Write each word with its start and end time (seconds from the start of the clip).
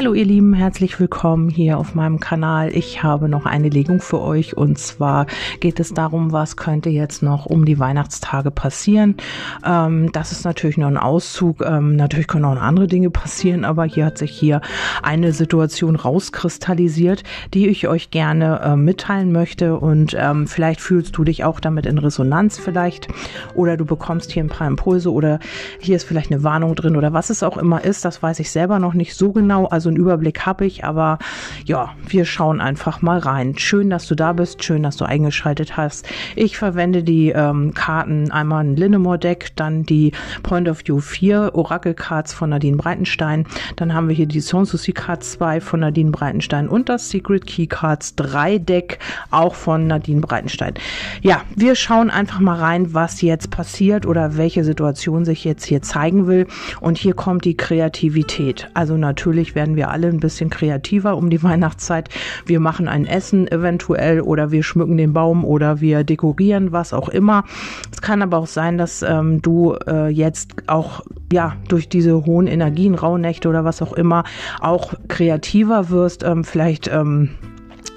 Hallo 0.00 0.14
ihr 0.14 0.24
Lieben, 0.24 0.54
herzlich 0.54 0.98
willkommen 0.98 1.50
hier 1.50 1.76
auf 1.76 1.94
meinem 1.94 2.20
Kanal. 2.20 2.74
Ich 2.74 3.02
habe 3.02 3.28
noch 3.28 3.44
eine 3.44 3.68
Legung 3.68 4.00
für 4.00 4.22
euch 4.22 4.56
und 4.56 4.78
zwar 4.78 5.26
geht 5.60 5.78
es 5.78 5.92
darum, 5.92 6.32
was 6.32 6.56
könnte 6.56 6.88
jetzt 6.88 7.22
noch 7.22 7.44
um 7.44 7.66
die 7.66 7.78
Weihnachtstage 7.78 8.50
passieren. 8.50 9.16
Ähm, 9.62 10.10
das 10.12 10.32
ist 10.32 10.46
natürlich 10.46 10.78
nur 10.78 10.88
ein 10.88 10.96
Auszug. 10.96 11.60
Ähm, 11.60 11.96
natürlich 11.96 12.28
können 12.28 12.46
auch 12.46 12.56
andere 12.56 12.86
Dinge 12.86 13.10
passieren, 13.10 13.66
aber 13.66 13.84
hier 13.84 14.06
hat 14.06 14.16
sich 14.16 14.30
hier 14.30 14.62
eine 15.02 15.34
Situation 15.34 15.96
rauskristallisiert, 15.96 17.22
die 17.52 17.68
ich 17.68 17.86
euch 17.86 18.10
gerne 18.10 18.58
äh, 18.64 18.76
mitteilen 18.76 19.32
möchte 19.32 19.76
und 19.76 20.16
ähm, 20.18 20.46
vielleicht 20.46 20.80
fühlst 20.80 21.14
du 21.18 21.24
dich 21.24 21.44
auch 21.44 21.60
damit 21.60 21.84
in 21.84 21.98
Resonanz 21.98 22.58
vielleicht 22.58 23.08
oder 23.54 23.76
du 23.76 23.84
bekommst 23.84 24.32
hier 24.32 24.42
ein 24.42 24.48
paar 24.48 24.66
Impulse 24.66 25.12
oder 25.12 25.40
hier 25.78 25.96
ist 25.96 26.04
vielleicht 26.04 26.32
eine 26.32 26.42
Warnung 26.42 26.74
drin 26.74 26.96
oder 26.96 27.12
was 27.12 27.28
es 27.28 27.42
auch 27.42 27.58
immer 27.58 27.84
ist. 27.84 28.06
Das 28.06 28.22
weiß 28.22 28.40
ich 28.40 28.50
selber 28.50 28.78
noch 28.78 28.94
nicht 28.94 29.14
so 29.14 29.32
genau. 29.32 29.66
Also 29.66 29.89
einen 29.90 29.98
Überblick 29.98 30.46
habe 30.46 30.66
ich, 30.66 30.84
aber 30.84 31.18
ja, 31.64 31.90
wir 32.08 32.24
schauen 32.24 32.60
einfach 32.60 33.02
mal 33.02 33.18
rein. 33.18 33.56
Schön, 33.58 33.90
dass 33.90 34.06
du 34.06 34.14
da 34.14 34.32
bist, 34.32 34.64
schön, 34.64 34.82
dass 34.82 34.96
du 34.96 35.04
eingeschaltet 35.04 35.76
hast. 35.76 36.06
Ich 36.36 36.56
verwende 36.56 37.02
die 37.02 37.30
ähm, 37.30 37.74
Karten 37.74 38.30
einmal 38.30 38.64
ein 38.64 38.76
Linnemore-Deck, 38.76 39.52
dann 39.56 39.84
die 39.84 40.12
Point 40.42 40.68
of 40.68 40.80
View 40.84 41.00
4 41.00 41.54
Oracle-Cards 41.54 42.32
von 42.32 42.50
Nadine 42.50 42.76
Breitenstein, 42.76 43.46
dann 43.76 43.94
haben 43.94 44.08
wir 44.08 44.14
hier 44.14 44.26
die 44.26 44.40
Sanssouci 44.40 44.92
Cards 44.92 45.32
2 45.32 45.60
von 45.60 45.80
Nadine 45.80 46.10
Breitenstein 46.10 46.68
und 46.68 46.88
das 46.88 47.10
Secret 47.10 47.46
Key 47.46 47.66
Cards 47.66 48.14
3 48.16 48.58
Deck 48.58 48.98
auch 49.30 49.54
von 49.54 49.86
Nadine 49.86 50.20
Breitenstein. 50.20 50.74
Ja, 51.22 51.42
wir 51.54 51.74
schauen 51.74 52.10
einfach 52.10 52.40
mal 52.40 52.58
rein, 52.58 52.94
was 52.94 53.22
jetzt 53.22 53.50
passiert 53.50 54.06
oder 54.06 54.36
welche 54.36 54.64
Situation 54.64 55.24
sich 55.24 55.44
jetzt 55.44 55.64
hier 55.64 55.82
zeigen 55.82 56.26
will. 56.26 56.46
Und 56.80 56.98
hier 56.98 57.14
kommt 57.14 57.44
die 57.44 57.56
Kreativität. 57.56 58.68
Also 58.74 58.96
natürlich 58.96 59.54
werden 59.54 59.76
wir 59.76 59.79
wir 59.80 59.88
alle 59.88 60.08
ein 60.08 60.20
bisschen 60.20 60.50
kreativer 60.50 61.16
um 61.16 61.30
die 61.30 61.42
Weihnachtszeit. 61.50 62.10
Wir 62.44 62.60
machen 62.60 62.86
ein 62.86 63.06
Essen 63.06 63.48
eventuell 63.48 64.20
oder 64.20 64.50
wir 64.50 64.62
schmücken 64.62 64.98
den 64.98 65.14
Baum 65.14 65.42
oder 65.42 65.80
wir 65.80 66.04
dekorieren, 66.04 66.70
was 66.70 66.92
auch 66.92 67.08
immer. 67.08 67.44
Es 67.90 68.02
kann 68.02 68.20
aber 68.20 68.36
auch 68.36 68.46
sein, 68.46 68.76
dass 68.76 69.02
ähm, 69.02 69.40
du 69.40 69.74
äh, 69.86 70.08
jetzt 70.08 70.52
auch 70.66 71.00
ja 71.32 71.56
durch 71.68 71.88
diese 71.88 72.26
hohen 72.26 72.46
Energien, 72.46 72.94
Rauhnächte 72.94 73.48
oder 73.48 73.64
was 73.64 73.80
auch 73.80 73.94
immer 73.94 74.24
auch 74.60 74.92
kreativer 75.08 75.88
wirst. 75.88 76.24
Ähm, 76.24 76.44
vielleicht 76.44 76.88
ähm, 76.88 77.30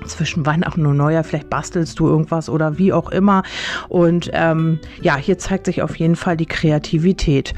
zwischen 0.05 0.45
Weihnachten 0.45 0.85
und 0.85 0.97
Neujahr, 0.97 1.23
vielleicht 1.23 1.49
bastelst 1.49 1.99
du 1.99 2.07
irgendwas 2.07 2.49
oder 2.49 2.77
wie 2.77 2.93
auch 2.93 3.09
immer. 3.09 3.43
Und 3.89 4.29
ähm, 4.33 4.79
ja, 5.01 5.15
hier 5.15 5.37
zeigt 5.37 5.65
sich 5.65 5.81
auf 5.81 5.95
jeden 5.97 6.15
Fall 6.15 6.37
die 6.37 6.45
Kreativität. 6.45 7.53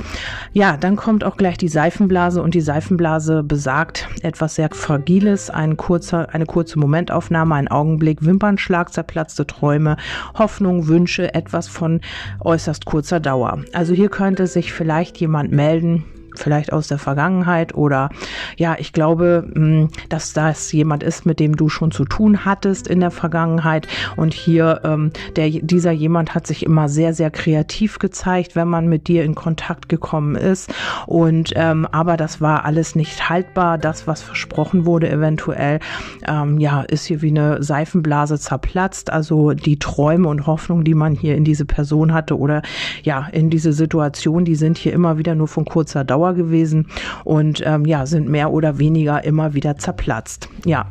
Ja, 0.53 0.77
dann 0.77 0.95
kommt 0.95 1.23
auch 1.23 1.37
gleich 1.37 1.57
die 1.57 1.67
Seifenblase 1.67 2.41
und 2.41 2.53
die 2.53 2.61
Seifenblase 2.61 3.43
besagt 3.43 4.07
etwas 4.21 4.55
sehr 4.55 4.69
Fragiles, 4.71 5.49
ein 5.49 5.77
kurzer, 5.77 6.33
eine 6.33 6.45
kurze 6.45 6.79
Momentaufnahme, 6.79 7.55
ein 7.55 7.67
Augenblick, 7.67 8.23
Wimpernschlag, 8.25 8.93
zerplatzte 8.93 9.47
Träume, 9.47 9.97
Hoffnung, 10.37 10.87
Wünsche, 10.87 11.33
etwas 11.33 11.67
von 11.67 12.01
äußerst 12.41 12.85
kurzer 12.85 13.19
Dauer. 13.19 13.63
Also 13.73 13.93
hier 13.93 14.09
könnte 14.09 14.47
sich 14.47 14.73
vielleicht 14.73 15.17
jemand 15.17 15.51
melden, 15.51 16.05
vielleicht 16.39 16.73
aus 16.73 16.88
der 16.88 16.97
Vergangenheit 16.97 17.75
oder 17.75 18.09
ja, 18.58 18.75
ich 18.78 18.94
glaube, 18.94 19.47
mm, 19.53 19.88
dass 20.09 20.33
das 20.33 20.72
jemand 20.72 21.03
ist, 21.03 21.25
mit 21.25 21.39
dem 21.39 21.55
du 21.55 21.69
schon 21.69 21.92
zu 21.92 22.05
tun 22.05 22.45
hattest 22.45 22.88
in 22.88 23.00
der 23.00 23.11
Vergangenheit. 23.11 23.88
Und 24.16 24.33
hier 24.33 24.81
ähm, 24.83 25.11
der 25.36 25.50
dieser 25.50 25.92
jemand 25.92 26.36
hat 26.36 26.47
sich 26.47 26.66
immer 26.66 26.89
sehr 26.89 27.14
sehr 27.14 27.31
kreativ 27.31 28.00
gezeigt, 28.00 28.55
wenn 28.55 28.67
man 28.67 28.88
mit 28.88 29.08
dir 29.08 29.23
in 29.23 29.36
Kontakt 29.36 29.89
gekommen 29.89 30.36
ist. 30.36 30.73
Und 31.08 31.53
ähm, 31.55 31.88
aber 31.92 32.17
das 32.17 32.42
war 32.42 32.66
alles 32.66 32.95
nicht 32.95 33.30
haltbar, 33.30 33.77
das 33.77 34.08
was 34.08 34.22
versprochen 34.22 34.86
wurde 34.86 35.09
eventuell 35.09 35.80
ähm, 36.27 36.59
ja 36.59 36.82
ist 36.82 37.05
hier 37.05 37.21
wie 37.21 37.30
eine 37.30 37.61
Seifenblase 37.64 38.39
zerplatzt, 38.39 39.11
also 39.11 39.52
die 39.52 39.80
Träume 39.80 40.27
und 40.27 40.48
Hoffnung, 40.48 40.83
die 40.83 40.93
man 40.93 41.14
hier 41.14 41.36
in 41.36 41.43
diese 41.43 41.65
Person 41.65 42.14
hatte 42.14 42.38
oder 42.38 42.61
ja 43.04 43.27
in 43.32 43.49
diese 43.49 43.73
Situation, 43.73 44.45
die 44.45 44.55
sind 44.55 44.77
hier 44.77 44.93
immer 44.93 45.17
wieder 45.17 45.36
nur 45.36 45.48
von 45.48 45.65
kurzer 45.65 46.04
Dauer 46.04 46.24
Dauer 46.25 46.33
gewesen 46.33 46.87
und 47.23 47.61
ähm, 47.65 47.86
ja, 47.86 48.05
sind 48.05 48.27
mehr 48.27 48.52
oder 48.52 48.80
weniger 48.80 49.23
immer 49.23 49.53
wieder 49.53 49.77
zerplatzt. 49.77 50.49
Ja, 50.65 50.87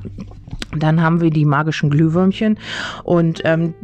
dann 0.76 1.02
haben 1.02 1.20
wir 1.20 1.30
die 1.30 1.44
magischen 1.44 1.90
Glühwürmchen 1.90 2.58
und 3.02 3.42
ähm, 3.44 3.74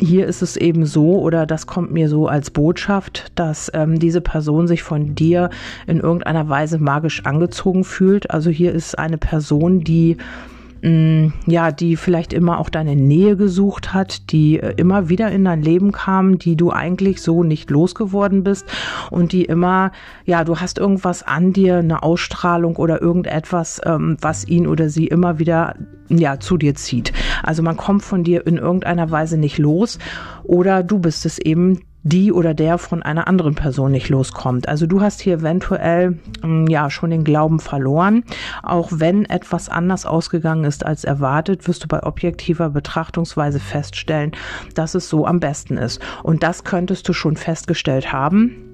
hier 0.00 0.26
ist 0.26 0.42
es 0.42 0.56
eben 0.56 0.84
so, 0.84 1.18
oder 1.20 1.46
das 1.46 1.66
kommt 1.66 1.90
mir 1.90 2.08
so 2.08 2.26
als 2.26 2.50
Botschaft, 2.50 3.32
dass 3.34 3.70
ähm, 3.72 3.98
diese 3.98 4.20
Person 4.20 4.66
sich 4.66 4.82
von 4.82 5.14
dir 5.14 5.48
in 5.86 6.00
irgendeiner 6.00 6.48
Weise 6.48 6.78
magisch 6.78 7.24
angezogen 7.24 7.84
fühlt. 7.84 8.30
Also 8.30 8.50
hier 8.50 8.72
ist 8.72 8.98
eine 8.98 9.16
Person, 9.16 9.80
die 9.80 10.18
ja, 11.46 11.72
die 11.72 11.96
vielleicht 11.96 12.32
immer 12.32 12.60
auch 12.60 12.68
deine 12.68 12.94
Nähe 12.94 13.36
gesucht 13.36 13.92
hat, 13.92 14.30
die 14.30 14.60
äh, 14.60 14.74
immer 14.76 15.08
wieder 15.08 15.32
in 15.32 15.44
dein 15.44 15.60
Leben 15.60 15.90
kam, 15.90 16.38
die 16.38 16.54
du 16.54 16.70
eigentlich 16.70 17.22
so 17.22 17.42
nicht 17.42 17.70
losgeworden 17.70 18.44
bist 18.44 18.66
und 19.10 19.32
die 19.32 19.46
immer, 19.46 19.90
ja, 20.26 20.44
du 20.44 20.60
hast 20.60 20.78
irgendwas 20.78 21.24
an 21.24 21.52
dir, 21.52 21.78
eine 21.78 22.04
Ausstrahlung 22.04 22.76
oder 22.76 23.02
irgendetwas, 23.02 23.80
ähm, 23.84 24.16
was 24.20 24.46
ihn 24.46 24.68
oder 24.68 24.88
sie 24.88 25.08
immer 25.08 25.40
wieder 25.40 25.74
ja 26.08 26.38
zu 26.38 26.56
dir 26.56 26.76
zieht. 26.76 27.12
Also 27.42 27.64
man 27.64 27.76
kommt 27.76 28.02
von 28.02 28.22
dir 28.22 28.46
in 28.46 28.56
irgendeiner 28.56 29.10
Weise 29.10 29.38
nicht 29.38 29.58
los 29.58 29.98
oder 30.44 30.84
du 30.84 31.00
bist 31.00 31.26
es 31.26 31.40
eben, 31.40 31.80
die 32.06 32.32
oder 32.32 32.54
der 32.54 32.78
von 32.78 33.02
einer 33.02 33.26
anderen 33.26 33.56
Person 33.56 33.90
nicht 33.90 34.08
loskommt. 34.08 34.68
Also 34.68 34.86
du 34.86 35.00
hast 35.00 35.20
hier 35.20 35.38
eventuell 35.38 36.18
mm, 36.42 36.68
ja 36.68 36.88
schon 36.88 37.10
den 37.10 37.24
Glauben 37.24 37.58
verloren. 37.58 38.22
Auch 38.62 38.90
wenn 38.92 39.24
etwas 39.24 39.68
anders 39.68 40.06
ausgegangen 40.06 40.64
ist 40.64 40.86
als 40.86 41.02
erwartet, 41.02 41.66
wirst 41.66 41.82
du 41.82 41.88
bei 41.88 42.02
objektiver 42.04 42.70
Betrachtungsweise 42.70 43.58
feststellen, 43.58 44.32
dass 44.74 44.94
es 44.94 45.08
so 45.08 45.26
am 45.26 45.40
besten 45.40 45.78
ist. 45.78 46.00
Und 46.22 46.44
das 46.44 46.62
könntest 46.62 47.08
du 47.08 47.12
schon 47.12 47.36
festgestellt 47.36 48.12
haben 48.12 48.65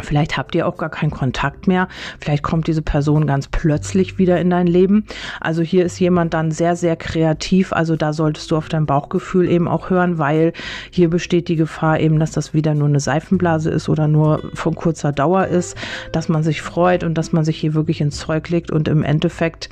Vielleicht 0.00 0.36
habt 0.36 0.54
ihr 0.54 0.66
auch 0.66 0.76
gar 0.76 0.90
keinen 0.90 1.10
Kontakt 1.10 1.66
mehr. 1.66 1.88
Vielleicht 2.20 2.42
kommt 2.42 2.66
diese 2.66 2.82
Person 2.82 3.26
ganz 3.26 3.48
plötzlich 3.48 4.18
wieder 4.18 4.40
in 4.40 4.50
dein 4.50 4.66
Leben. 4.66 5.06
Also 5.40 5.62
hier 5.62 5.84
ist 5.84 5.98
jemand 5.98 6.34
dann 6.34 6.50
sehr, 6.50 6.76
sehr 6.76 6.96
kreativ. 6.96 7.72
Also 7.72 7.96
da 7.96 8.12
solltest 8.12 8.50
du 8.50 8.56
auf 8.56 8.68
dein 8.68 8.86
Bauchgefühl 8.86 9.48
eben 9.48 9.68
auch 9.68 9.90
hören, 9.90 10.18
weil 10.18 10.52
hier 10.90 11.08
besteht 11.10 11.48
die 11.48 11.56
Gefahr 11.56 12.00
eben, 12.00 12.18
dass 12.18 12.32
das 12.32 12.54
wieder 12.54 12.74
nur 12.74 12.88
eine 12.88 13.00
Seifenblase 13.00 13.70
ist 13.70 13.88
oder 13.88 14.08
nur 14.08 14.50
von 14.54 14.74
kurzer 14.74 15.12
Dauer 15.12 15.46
ist, 15.46 15.76
dass 16.12 16.28
man 16.28 16.42
sich 16.42 16.62
freut 16.62 17.04
und 17.04 17.14
dass 17.14 17.32
man 17.32 17.44
sich 17.44 17.58
hier 17.58 17.74
wirklich 17.74 18.00
ins 18.00 18.18
Zeug 18.18 18.48
legt 18.48 18.70
und 18.70 18.88
im 18.88 19.02
Endeffekt 19.02 19.68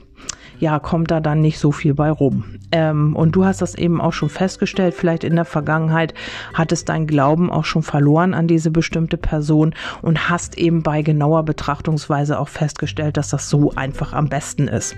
ja, 0.63 0.79
kommt 0.79 1.11
da 1.11 1.19
dann 1.19 1.41
nicht 1.41 1.59
so 1.59 1.73
viel 1.73 1.93
bei 1.93 2.09
rum. 2.09 2.45
Ähm, 2.71 3.17
und 3.17 3.35
du 3.35 3.45
hast 3.45 3.63
das 3.63 3.75
eben 3.75 4.01
auch 4.01 4.13
schon 4.13 4.29
festgestellt, 4.29 4.95
vielleicht 4.95 5.25
in 5.25 5.35
der 5.35 5.45
Vergangenheit 5.45 6.15
hattest 6.55 6.89
dein 6.89 7.09
Glauben 7.09 7.51
auch 7.51 7.65
schon 7.65 7.83
verloren 7.83 8.33
an 8.33 8.47
diese 8.47 8.71
bestimmte 8.71 9.17
Person 9.17 9.75
und 10.03 10.31
hast 10.31 10.57
eben 10.57 10.85
bei 10.85 11.03
genauer 11.03 11.43
Betrachtungsweise 11.43 12.39
auch 12.39 12.49
festgestellt, 12.49 13.17
dass 13.17 13.31
das 13.31 13.51
so 13.51 13.73
einfach 13.75 14.13
am 14.13 14.29
besten 14.29 14.69
ist. 14.69 14.95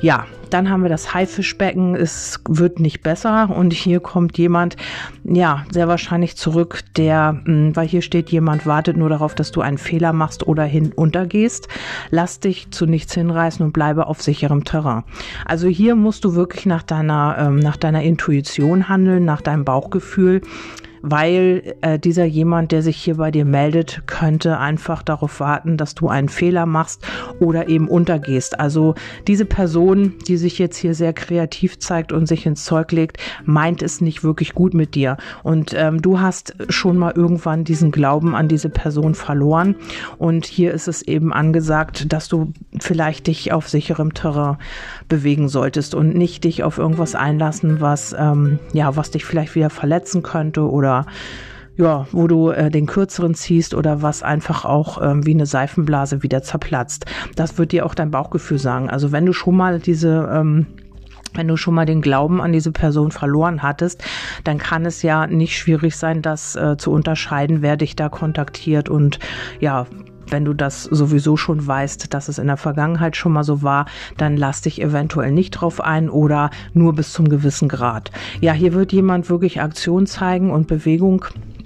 Ja, 0.00 0.26
dann 0.54 0.70
haben 0.70 0.82
wir 0.82 0.88
das 0.88 1.12
Haifischbecken. 1.12 1.96
Es 1.96 2.40
wird 2.48 2.78
nicht 2.78 3.02
besser 3.02 3.50
und 3.50 3.72
hier 3.72 3.98
kommt 3.98 4.38
jemand, 4.38 4.76
ja, 5.24 5.66
sehr 5.72 5.88
wahrscheinlich 5.88 6.36
zurück, 6.36 6.82
der, 6.96 7.42
hm, 7.44 7.74
weil 7.74 7.88
hier 7.88 8.02
steht, 8.02 8.30
jemand 8.30 8.64
wartet 8.64 8.96
nur 8.96 9.08
darauf, 9.08 9.34
dass 9.34 9.50
du 9.50 9.62
einen 9.62 9.78
Fehler 9.78 10.12
machst 10.12 10.46
oder 10.46 10.62
hinuntergehst. 10.62 11.66
Lass 12.10 12.38
dich 12.38 12.70
zu 12.70 12.86
nichts 12.86 13.14
hinreißen 13.14 13.66
und 13.66 13.72
bleibe 13.72 14.06
auf 14.06 14.22
sicherem 14.22 14.62
Terrain. 14.62 15.02
Also 15.44 15.66
hier 15.66 15.96
musst 15.96 16.24
du 16.24 16.36
wirklich 16.36 16.66
nach 16.66 16.84
deiner, 16.84 17.36
ähm, 17.36 17.56
nach 17.56 17.76
deiner 17.76 18.04
Intuition 18.04 18.88
handeln, 18.88 19.24
nach 19.24 19.40
deinem 19.40 19.64
Bauchgefühl 19.64 20.40
weil 21.06 21.74
äh, 21.82 21.98
dieser 21.98 22.24
jemand, 22.24 22.72
der 22.72 22.80
sich 22.80 22.96
hier 22.96 23.16
bei 23.16 23.30
dir 23.30 23.44
meldet, 23.44 24.04
könnte 24.06 24.58
einfach 24.58 25.02
darauf 25.02 25.38
warten, 25.38 25.76
dass 25.76 25.94
du 25.94 26.08
einen 26.08 26.30
Fehler 26.30 26.64
machst 26.64 27.06
oder 27.40 27.68
eben 27.68 27.88
untergehst. 27.88 28.58
Also 28.58 28.94
diese 29.26 29.44
Person, 29.44 30.14
die 30.26 30.38
sich 30.38 30.58
jetzt 30.58 30.78
hier 30.78 30.94
sehr 30.94 31.12
kreativ 31.12 31.78
zeigt 31.78 32.10
und 32.10 32.26
sich 32.26 32.46
ins 32.46 32.64
Zeug 32.64 32.90
legt, 32.90 33.18
meint 33.44 33.82
es 33.82 34.00
nicht 34.00 34.24
wirklich 34.24 34.54
gut 34.54 34.72
mit 34.72 34.94
dir. 34.94 35.18
Und 35.42 35.74
ähm, 35.76 36.00
du 36.00 36.20
hast 36.20 36.56
schon 36.70 36.96
mal 36.96 37.12
irgendwann 37.14 37.64
diesen 37.64 37.90
Glauben 37.90 38.34
an 38.34 38.48
diese 38.48 38.70
Person 38.70 39.14
verloren. 39.14 39.76
Und 40.16 40.46
hier 40.46 40.72
ist 40.72 40.88
es 40.88 41.02
eben 41.02 41.34
angesagt, 41.34 42.14
dass 42.14 42.28
du 42.28 42.54
vielleicht 42.80 43.26
dich 43.26 43.52
auf 43.52 43.68
sicherem 43.68 44.14
Terrain 44.14 44.56
bewegen 45.08 45.48
solltest 45.48 45.94
und 45.94 46.14
nicht 46.14 46.44
dich 46.44 46.62
auf 46.62 46.78
irgendwas 46.78 47.14
einlassen, 47.14 47.80
was 47.80 48.14
ähm, 48.18 48.58
ja, 48.72 48.96
was 48.96 49.10
dich 49.10 49.24
vielleicht 49.24 49.54
wieder 49.54 49.70
verletzen 49.70 50.22
könnte 50.22 50.70
oder 50.70 51.06
ja, 51.76 52.06
wo 52.12 52.28
du 52.28 52.50
äh, 52.50 52.70
den 52.70 52.86
kürzeren 52.86 53.34
ziehst 53.34 53.74
oder 53.74 54.00
was 54.00 54.22
einfach 54.22 54.64
auch 54.64 55.02
ähm, 55.02 55.26
wie 55.26 55.34
eine 55.34 55.46
Seifenblase 55.46 56.22
wieder 56.22 56.42
zerplatzt. 56.42 57.06
Das 57.34 57.58
wird 57.58 57.72
dir 57.72 57.84
auch 57.84 57.94
dein 57.94 58.10
Bauchgefühl 58.10 58.58
sagen. 58.58 58.90
Also 58.90 59.10
wenn 59.12 59.26
du 59.26 59.32
schon 59.32 59.56
mal 59.56 59.80
diese 59.80 60.30
ähm, 60.32 60.66
wenn 61.34 61.48
du 61.48 61.56
schon 61.56 61.74
mal 61.74 61.84
den 61.84 62.00
Glauben 62.00 62.40
an 62.40 62.52
diese 62.52 62.70
Person 62.70 63.10
verloren 63.10 63.62
hattest, 63.62 64.04
dann 64.44 64.58
kann 64.58 64.86
es 64.86 65.02
ja 65.02 65.26
nicht 65.26 65.56
schwierig 65.56 65.96
sein, 65.96 66.22
das 66.22 66.54
äh, 66.54 66.76
zu 66.76 66.92
unterscheiden, 66.92 67.60
wer 67.60 67.76
dich 67.76 67.96
da 67.96 68.08
kontaktiert 68.08 68.88
und 68.88 69.18
ja, 69.58 69.86
wenn 70.28 70.44
du 70.44 70.54
das 70.54 70.84
sowieso 70.84 71.36
schon 71.36 71.66
weißt, 71.66 72.12
dass 72.14 72.28
es 72.28 72.38
in 72.38 72.46
der 72.46 72.56
Vergangenheit 72.56 73.16
schon 73.16 73.32
mal 73.32 73.44
so 73.44 73.62
war, 73.62 73.86
dann 74.16 74.36
lass 74.36 74.62
dich 74.62 74.80
eventuell 74.80 75.32
nicht 75.32 75.50
drauf 75.50 75.80
ein 75.80 76.08
oder 76.08 76.50
nur 76.72 76.94
bis 76.94 77.12
zum 77.12 77.28
gewissen 77.28 77.68
Grad. 77.68 78.10
Ja, 78.40 78.52
hier 78.52 78.74
wird 78.74 78.92
jemand 78.92 79.30
wirklich 79.30 79.60
Aktion 79.60 80.06
zeigen 80.06 80.50
und 80.50 80.66
Bewegung 80.66 81.24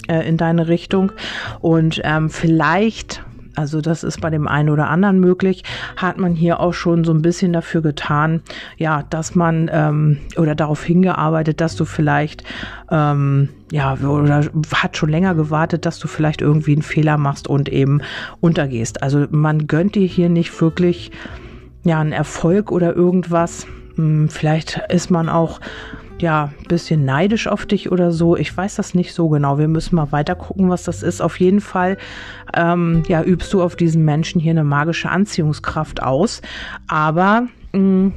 äh, 0.09 0.29
in 0.29 0.37
deine 0.37 0.69
Richtung 0.69 1.13
und 1.61 2.01
ähm, 2.05 2.31
vielleicht 2.31 3.23
also 3.59 3.81
das 3.81 4.05
ist 4.05 4.21
bei 4.21 4.31
dem 4.31 4.47
einen 4.47 4.71
oder 4.71 4.89
anderen 4.89 5.19
möglich, 5.19 5.65
hat 5.97 6.17
man 6.17 6.35
hier 6.35 6.61
auch 6.61 6.73
schon 6.73 7.03
so 7.03 7.13
ein 7.13 7.23
bisschen 7.23 7.53
dafür 7.53 7.83
getan, 7.83 8.43
ja, 8.77 9.03
dass 9.03 9.35
man 9.35 9.69
ähm, 9.73 10.19
oder 10.37 10.55
darauf 10.55 10.85
hingearbeitet, 10.85 11.61
dass 11.61 11.75
du 11.75 11.85
vielleicht 11.85 12.45
ähm, 12.91 13.49
ja 13.73 13.95
oder 13.95 14.49
hat 14.75 14.97
schon 14.97 15.09
länger 15.09 15.35
gewartet, 15.35 15.87
dass 15.87 15.99
du 15.99 16.07
vielleicht 16.07 16.41
irgendwie 16.41 16.73
einen 16.73 16.83
Fehler 16.83 17.19
machst 17.19 17.49
und 17.49 17.69
eben 17.69 18.01
untergehst. 18.41 19.03
Also 19.03 19.27
man 19.31 19.67
gönnt 19.67 19.97
dir 19.97 20.07
hier 20.07 20.29
nicht 20.29 20.61
wirklich 20.61 21.11
ja 21.83 21.99
einen 21.99 22.13
Erfolg 22.13 22.71
oder 22.71 22.95
irgendwas. 22.95 23.67
Hm, 23.97 24.29
vielleicht 24.29 24.81
ist 24.89 25.11
man 25.11 25.29
auch 25.29 25.61
ja, 26.19 26.53
bisschen 26.69 27.05
neidisch 27.05 27.47
auf 27.47 27.67
dich 27.67 27.93
oder 27.93 28.11
so. 28.11 28.37
Ich 28.37 28.57
weiß 28.57 28.77
das 28.77 28.95
nicht 28.95 29.15
so 29.15 29.29
genau. 29.29 29.59
Wir 29.59 29.69
müssen 29.69 29.97
mal 29.97 30.13
weiter 30.13 30.35
gucken, 30.35 30.69
was 30.69 30.85
das 30.85 31.03
ist. 31.03 31.21
Auf 31.21 31.39
jeden 31.39 31.61
Fall, 31.61 31.97
ähm, 32.55 33.03
ja, 33.09 33.23
übst 33.23 33.53
du 33.53 33.63
auf 33.63 33.77
diesen 33.77 34.05
Menschen 34.05 34.41
hier 34.41 34.51
eine 34.51 34.65
magische 34.65 35.11
Anziehungskraft 35.11 36.03
aus. 36.03 36.43
Aber 36.89 37.47
mh, 37.73 37.81
mm, 37.81 38.13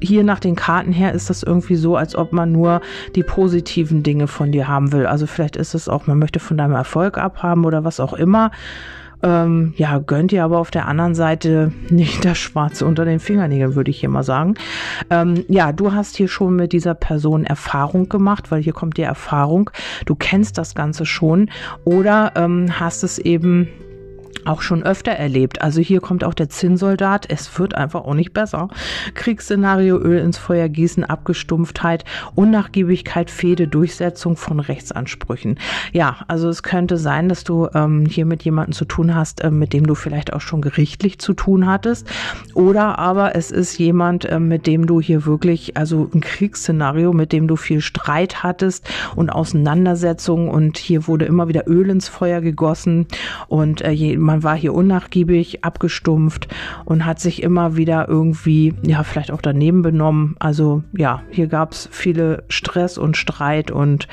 hier 0.00 0.24
nach 0.24 0.40
den 0.40 0.56
Karten 0.56 0.92
her 0.92 1.12
ist 1.12 1.30
das 1.30 1.42
irgendwie 1.42 1.76
so, 1.76 1.96
als 1.96 2.14
ob 2.14 2.32
man 2.32 2.52
nur 2.52 2.80
die 3.14 3.22
positiven 3.22 4.02
Dinge 4.02 4.26
von 4.26 4.52
dir 4.52 4.68
haben 4.68 4.92
will. 4.92 5.06
Also 5.06 5.26
vielleicht 5.26 5.56
ist 5.56 5.74
es 5.74 5.88
auch, 5.88 6.06
man 6.06 6.18
möchte 6.18 6.38
von 6.38 6.56
deinem 6.56 6.74
Erfolg 6.74 7.18
abhaben 7.18 7.64
oder 7.64 7.84
was 7.84 8.00
auch 8.00 8.12
immer. 8.12 8.50
Ähm, 9.22 9.74
ja, 9.76 9.98
gönnt 9.98 10.32
ihr 10.32 10.44
aber 10.44 10.58
auf 10.58 10.70
der 10.70 10.88
anderen 10.88 11.14
Seite 11.14 11.72
nicht 11.90 12.24
das 12.24 12.38
Schwarze 12.38 12.86
unter 12.86 13.04
den 13.04 13.20
Fingernägeln, 13.20 13.74
würde 13.74 13.90
ich 13.90 14.00
hier 14.00 14.08
mal 14.08 14.22
sagen. 14.22 14.54
Ähm, 15.10 15.44
ja, 15.48 15.72
du 15.72 15.92
hast 15.92 16.16
hier 16.16 16.28
schon 16.28 16.56
mit 16.56 16.72
dieser 16.72 16.94
Person 16.94 17.44
Erfahrung 17.44 18.08
gemacht, 18.08 18.50
weil 18.50 18.62
hier 18.62 18.72
kommt 18.72 18.96
die 18.96 19.02
Erfahrung. 19.02 19.70
Du 20.06 20.14
kennst 20.14 20.58
das 20.58 20.74
Ganze 20.74 21.06
schon 21.06 21.50
oder 21.84 22.32
ähm, 22.36 22.80
hast 22.80 23.04
es 23.04 23.18
eben 23.18 23.68
auch 24.44 24.62
schon 24.62 24.82
öfter 24.82 25.12
erlebt. 25.12 25.62
Also 25.62 25.80
hier 25.80 26.00
kommt 26.00 26.24
auch 26.24 26.34
der 26.34 26.48
Zinnsoldat. 26.48 27.26
Es 27.28 27.58
wird 27.58 27.74
einfach 27.74 28.04
auch 28.04 28.14
nicht 28.14 28.32
besser. 28.32 28.68
Kriegsszenario, 29.14 29.98
Öl 29.98 30.18
ins 30.18 30.38
Feuer 30.38 30.68
gießen, 30.68 31.04
Abgestumpftheit, 31.04 32.04
Unnachgiebigkeit, 32.34 33.30
Fehde, 33.30 33.68
Durchsetzung 33.68 34.36
von 34.36 34.60
Rechtsansprüchen. 34.60 35.58
Ja, 35.92 36.18
also 36.28 36.48
es 36.48 36.62
könnte 36.62 36.96
sein, 36.96 37.28
dass 37.28 37.44
du 37.44 37.68
ähm, 37.74 38.06
hier 38.06 38.26
mit 38.26 38.42
jemandem 38.42 38.72
zu 38.72 38.84
tun 38.84 39.14
hast, 39.14 39.42
äh, 39.42 39.50
mit 39.50 39.72
dem 39.72 39.86
du 39.86 39.94
vielleicht 39.94 40.32
auch 40.32 40.40
schon 40.40 40.60
gerichtlich 40.60 41.18
zu 41.18 41.34
tun 41.34 41.66
hattest. 41.66 42.08
Oder 42.54 42.98
aber 42.98 43.36
es 43.36 43.50
ist 43.50 43.78
jemand, 43.78 44.24
äh, 44.24 44.40
mit 44.40 44.66
dem 44.66 44.86
du 44.86 45.00
hier 45.00 45.24
wirklich, 45.26 45.76
also 45.76 46.10
ein 46.12 46.20
Kriegsszenario, 46.20 47.12
mit 47.12 47.32
dem 47.32 47.48
du 47.48 47.56
viel 47.56 47.80
Streit 47.80 48.42
hattest 48.42 48.88
und 49.14 49.30
Auseinandersetzungen 49.30 50.48
und 50.48 50.78
hier 50.78 51.06
wurde 51.06 51.24
immer 51.24 51.48
wieder 51.48 51.68
Öl 51.68 51.90
ins 51.90 52.08
Feuer 52.08 52.40
gegossen 52.40 53.06
und 53.48 53.82
äh, 53.82 53.90
je, 53.90 54.16
man 54.22 54.42
war 54.42 54.56
hier 54.56 54.74
unnachgiebig, 54.74 55.64
abgestumpft 55.64 56.48
und 56.84 57.04
hat 57.04 57.20
sich 57.20 57.42
immer 57.42 57.76
wieder 57.76 58.08
irgendwie, 58.08 58.74
ja, 58.82 59.02
vielleicht 59.02 59.30
auch 59.30 59.42
daneben 59.42 59.82
benommen. 59.82 60.36
Also 60.38 60.82
ja, 60.96 61.22
hier 61.30 61.48
gab 61.48 61.72
es 61.72 61.88
viele 61.90 62.44
Stress 62.48 62.98
und 62.98 63.16
Streit 63.16 63.70
und 63.70 64.08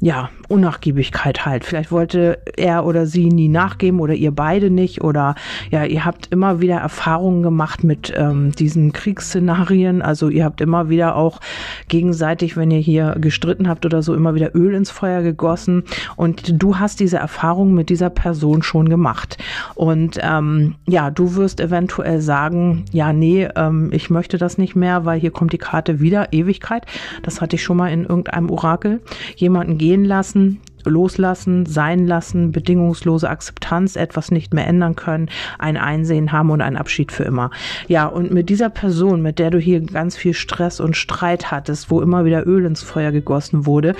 ja, 0.00 0.30
Unnachgiebigkeit 0.48 1.44
halt. 1.46 1.64
Vielleicht 1.64 1.92
wollte 1.92 2.38
er 2.56 2.84
oder 2.84 3.06
sie 3.06 3.26
nie 3.26 3.48
nachgeben 3.48 4.00
oder 4.00 4.14
ihr 4.14 4.32
beide 4.32 4.70
nicht 4.70 5.02
oder 5.02 5.34
ja, 5.70 5.84
ihr 5.84 6.04
habt 6.04 6.28
immer 6.32 6.60
wieder 6.60 6.76
Erfahrungen 6.76 7.42
gemacht 7.42 7.84
mit 7.84 8.12
ähm, 8.16 8.52
diesen 8.52 8.92
Kriegsszenarien. 8.92 10.02
Also 10.02 10.28
ihr 10.28 10.44
habt 10.44 10.60
immer 10.60 10.88
wieder 10.88 11.16
auch 11.16 11.40
gegenseitig, 11.88 12.56
wenn 12.56 12.70
ihr 12.70 12.78
hier 12.78 13.16
gestritten 13.20 13.68
habt 13.68 13.84
oder 13.84 14.02
so, 14.02 14.14
immer 14.14 14.34
wieder 14.34 14.54
Öl 14.54 14.74
ins 14.74 14.90
Feuer 14.90 15.22
gegossen 15.22 15.84
und 16.16 16.62
du 16.62 16.78
hast 16.78 17.00
diese 17.00 17.18
Erfahrung 17.18 17.74
mit 17.74 17.90
dieser 17.90 18.10
Person 18.10 18.62
schon 18.62 18.88
gemacht. 18.88 19.38
Und 19.74 20.18
ähm, 20.22 20.76
ja, 20.86 21.10
du 21.10 21.36
wirst 21.36 21.60
eventuell 21.60 22.20
sagen, 22.20 22.84
ja, 22.92 23.12
nee, 23.12 23.48
ähm, 23.54 23.90
ich 23.92 24.10
möchte 24.10 24.38
das 24.38 24.58
nicht 24.58 24.74
mehr, 24.74 25.04
weil 25.04 25.20
hier 25.20 25.30
kommt 25.30 25.52
die 25.52 25.58
Karte 25.58 26.00
wieder, 26.00 26.32
Ewigkeit. 26.32 26.86
Das 27.22 27.40
hatte 27.40 27.56
ich 27.56 27.62
schon 27.62 27.76
mal 27.76 27.92
in 27.92 28.04
irgendeinem 28.04 28.50
Orakel. 28.50 29.00
Jemanden 29.36 29.78
gehen 29.78 30.04
lassen, 30.04 30.37
loslassen, 30.84 31.66
sein 31.66 32.06
lassen, 32.06 32.52
bedingungslose 32.52 33.28
Akzeptanz, 33.28 33.96
etwas 33.96 34.30
nicht 34.30 34.54
mehr 34.54 34.66
ändern 34.66 34.96
können, 34.96 35.28
ein 35.58 35.76
Einsehen 35.76 36.32
haben 36.32 36.50
und 36.50 36.60
ein 36.60 36.76
Abschied 36.76 37.12
für 37.12 37.24
immer. 37.24 37.50
Ja, 37.88 38.06
und 38.06 38.30
mit 38.30 38.48
dieser 38.48 38.70
Person, 38.70 39.22
mit 39.22 39.38
der 39.38 39.50
du 39.50 39.58
hier 39.58 39.80
ganz 39.80 40.16
viel 40.16 40.34
Stress 40.34 40.80
und 40.80 40.96
Streit 40.96 41.50
hattest, 41.50 41.90
wo 41.90 42.00
immer 42.00 42.24
wieder 42.24 42.46
Öl 42.46 42.64
ins 42.64 42.82
Feuer 42.82 43.12
gegossen 43.12 43.66
wurde, 43.66 43.94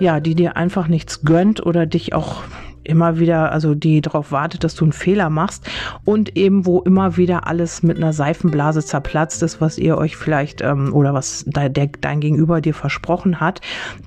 ja, 0.00 0.20
die 0.20 0.34
dir 0.34 0.56
einfach 0.56 0.88
nichts 0.88 1.22
gönnt 1.22 1.64
oder 1.64 1.86
dich 1.86 2.12
auch 2.14 2.42
immer 2.86 3.18
wieder, 3.18 3.52
also 3.52 3.74
die 3.74 4.00
darauf 4.00 4.32
wartet, 4.32 4.64
dass 4.64 4.74
du 4.74 4.84
einen 4.84 4.92
Fehler 4.92 5.30
machst 5.30 5.68
und 6.04 6.36
eben 6.36 6.66
wo 6.66 6.80
immer 6.80 7.16
wieder 7.16 7.46
alles 7.46 7.82
mit 7.82 7.96
einer 7.96 8.12
Seifenblase 8.12 8.84
zerplatzt 8.84 9.42
ist, 9.42 9.60
was 9.60 9.78
ihr 9.78 9.98
euch 9.98 10.16
vielleicht 10.16 10.62
ähm, 10.62 10.92
oder 10.92 11.14
was 11.14 11.44
de, 11.46 11.68
der, 11.68 11.88
dein 12.00 12.20
Gegenüber 12.20 12.60
dir 12.60 12.74
versprochen 12.74 13.40
hat. 13.40 13.60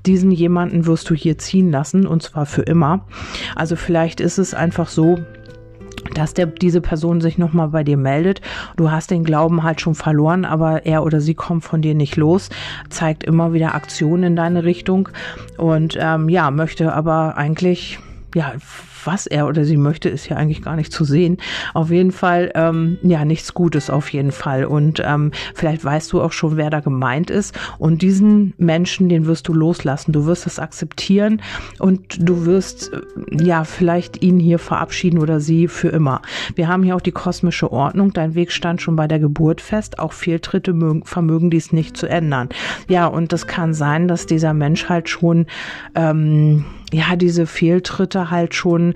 Diesen 0.06 0.30
jemanden 0.30 0.86
wirst 0.86 1.08
du 1.10 1.14
hier 1.14 1.38
ziehen 1.38 1.70
lassen 1.70 2.06
und 2.06 2.22
zwar 2.22 2.46
für 2.46 2.62
immer. 2.62 3.06
Also 3.56 3.76
vielleicht 3.76 4.20
ist 4.20 4.38
es 4.38 4.54
einfach 4.54 4.88
so, 4.88 5.18
dass 6.14 6.34
der, 6.34 6.46
diese 6.46 6.80
Person 6.80 7.20
sich 7.20 7.38
nochmal 7.38 7.68
bei 7.68 7.84
dir 7.84 7.96
meldet. 7.96 8.40
Du 8.76 8.90
hast 8.90 9.10
den 9.10 9.24
Glauben 9.24 9.62
halt 9.62 9.80
schon 9.80 9.94
verloren, 9.94 10.44
aber 10.44 10.86
er 10.86 11.04
oder 11.04 11.20
sie 11.20 11.34
kommt 11.34 11.64
von 11.64 11.82
dir 11.82 11.94
nicht 11.94 12.16
los, 12.16 12.48
zeigt 12.88 13.24
immer 13.24 13.52
wieder 13.52 13.74
Aktionen 13.74 14.24
in 14.24 14.36
deine 14.36 14.64
Richtung 14.64 15.08
und 15.56 15.96
ähm, 16.00 16.28
ja, 16.28 16.50
möchte 16.50 16.92
aber 16.92 17.36
eigentlich 17.36 17.98
ja, 18.34 18.54
was 19.06 19.26
er 19.26 19.46
oder 19.46 19.64
sie 19.64 19.76
möchte, 19.76 20.08
ist 20.08 20.28
ja 20.28 20.36
eigentlich 20.36 20.62
gar 20.62 20.76
nicht 20.76 20.92
zu 20.92 21.04
sehen. 21.04 21.38
Auf 21.74 21.90
jeden 21.90 22.12
Fall, 22.12 22.50
ähm, 22.54 22.98
ja, 23.02 23.24
nichts 23.24 23.54
Gutes 23.54 23.90
auf 23.90 24.12
jeden 24.12 24.32
Fall. 24.32 24.64
Und 24.64 25.02
ähm, 25.04 25.32
vielleicht 25.54 25.84
weißt 25.84 26.12
du 26.12 26.20
auch 26.22 26.32
schon, 26.32 26.56
wer 26.56 26.70
da 26.70 26.80
gemeint 26.80 27.30
ist. 27.30 27.58
Und 27.78 28.02
diesen 28.02 28.54
Menschen, 28.58 29.08
den 29.08 29.26
wirst 29.26 29.48
du 29.48 29.54
loslassen. 29.54 30.12
Du 30.12 30.26
wirst 30.26 30.46
es 30.46 30.58
akzeptieren 30.58 31.42
und 31.78 32.16
du 32.20 32.46
wirst, 32.46 32.92
äh, 32.92 33.44
ja, 33.44 33.64
vielleicht 33.64 34.22
ihn 34.22 34.38
hier 34.38 34.58
verabschieden 34.58 35.18
oder 35.18 35.40
sie 35.40 35.68
für 35.68 35.88
immer. 35.88 36.22
Wir 36.54 36.68
haben 36.68 36.82
hier 36.82 36.96
auch 36.96 37.00
die 37.00 37.12
kosmische 37.12 37.72
Ordnung. 37.72 38.12
Dein 38.12 38.34
Weg 38.34 38.52
stand 38.52 38.82
schon 38.82 38.96
bei 38.96 39.08
der 39.08 39.18
Geburt 39.18 39.60
fest. 39.60 39.98
Auch 39.98 40.12
Fehltritte 40.12 40.72
mögen, 40.72 41.04
vermögen 41.04 41.50
dies 41.50 41.72
nicht 41.72 41.96
zu 41.96 42.06
ändern. 42.06 42.48
Ja, 42.88 43.06
und 43.06 43.32
das 43.32 43.46
kann 43.46 43.74
sein, 43.74 44.08
dass 44.08 44.26
dieser 44.26 44.54
Mensch 44.54 44.88
halt 44.88 45.08
schon, 45.08 45.46
ähm, 45.94 46.64
ja, 46.92 47.16
diese 47.16 47.46
Fehltritte 47.46 48.30
halt 48.30 48.54
schon 48.54 48.89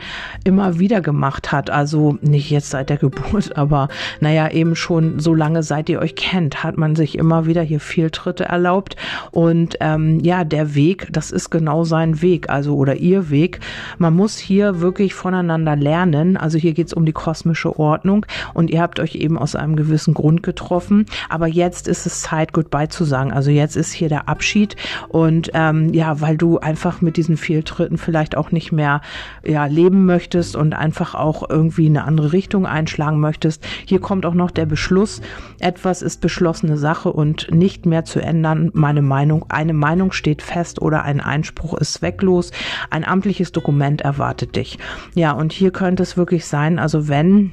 immer 0.45 0.79
wieder 0.79 1.01
gemacht 1.01 1.53
hat. 1.53 1.71
Also 1.71 2.19
nicht 2.21 2.51
jetzt 2.51 2.71
seit 2.71 2.91
der 2.91 2.97
Geburt, 2.97 3.57
aber 3.57 3.89
naja, 4.21 4.51
eben 4.51 4.77
schon 4.77 5.21
so 5.21 5.35
lange 5.35 5.63
seit 5.63 5.89
ihr 5.89 6.01
euch 6.01 6.17
kennt, 6.17 6.63
hat 6.63 6.77
man 6.77 6.97
sich 6.97 7.19
immer 7.19 7.47
wieder 7.47 7.63
hier 7.63 7.81
Fehltritte 7.81 8.45
erlaubt. 8.45 8.97
Und 9.31 9.77
ähm, 9.81 10.21
ja, 10.21 10.45
der 10.45 10.75
Weg, 10.75 11.09
das 11.11 11.31
ist 11.31 11.51
genau 11.51 11.85
sein 11.85 12.23
Weg, 12.23 12.49
also 12.51 12.77
oder 12.77 12.97
ihr 12.97 13.31
Weg. 13.31 13.61
Man 13.99 14.15
muss 14.15 14.39
hier 14.39 14.81
wirklich 14.81 15.15
voneinander 15.15 15.77
lernen. 15.77 16.37
Also 16.37 16.59
hier 16.59 16.73
geht's 16.73 16.93
um 16.93 17.07
die 17.07 17.13
kosmische 17.13 17.79
Ordnung 17.79 18.27
und 18.55 18.71
ihr 18.71 18.81
habt 18.81 19.01
euch 19.01 19.15
eben 19.17 19.39
aus 19.39 19.55
einem 19.55 19.77
gewissen 19.77 20.15
Grund 20.15 20.43
getroffen. 20.43 21.07
Aber 21.29 21.47
jetzt 21.47 21.89
ist 21.89 22.07
es 22.07 22.23
Zeit, 22.23 22.53
Goodbye 22.53 22.89
zu 22.89 23.05
sagen. 23.05 23.33
Also 23.33 23.51
jetzt 23.51 23.77
ist 23.77 23.93
hier 23.93 24.09
der 24.09 24.29
Abschied 24.29 24.77
und 25.09 25.51
ähm, 25.55 25.93
ja, 25.93 26.21
weil 26.21 26.37
du 26.37 26.59
einfach 26.59 27.01
mit 27.01 27.17
diesen 27.17 27.37
Fehltritten 27.37 27.99
vielleicht 27.99 28.37
auch 28.37 28.51
nicht 28.51 28.73
mehr 28.73 29.01
ja 29.45 29.67
leben 29.85 30.07
möchtest 30.07 30.57
und 30.57 30.73
einfach 30.73 31.15
auch 31.15 31.49
irgendwie 31.49 31.87
eine 31.87 32.05
andere 32.05 32.33
Richtung 32.33 32.67
einschlagen 32.67 33.21
möchtest. 33.21 33.65
Hier 33.85 34.01
kommt 34.01 34.25
auch 34.25 34.35
noch 34.35 34.51
der 34.51 34.65
Beschluss, 34.65 35.21
etwas 35.59 36.01
ist 36.01 36.21
beschlossene 36.23 36.79
Sache 36.79 37.13
und 37.13 37.49
nicht 37.51 37.85
mehr 37.85 38.05
zu 38.05 38.21
ändern. 38.21 38.71
Meine 38.73 39.03
Meinung, 39.03 39.45
eine 39.51 39.75
Meinung 39.75 40.13
steht 40.13 40.41
fest 40.41 40.81
oder 40.81 41.03
ein 41.03 41.21
Einspruch 41.21 41.75
ist 41.75 41.95
zwecklos. 41.95 42.51
Ein 42.91 43.05
amtliches 43.05 43.53
Dokument 43.53 44.01
erwartet 44.01 44.57
dich. 44.57 44.79
Ja, 45.15 45.33
und 45.33 45.53
hier 45.53 45.71
könnte 45.71 46.03
es 46.03 46.17
wirklich 46.17 46.47
sein, 46.47 46.79
also 46.79 47.09
wenn 47.09 47.53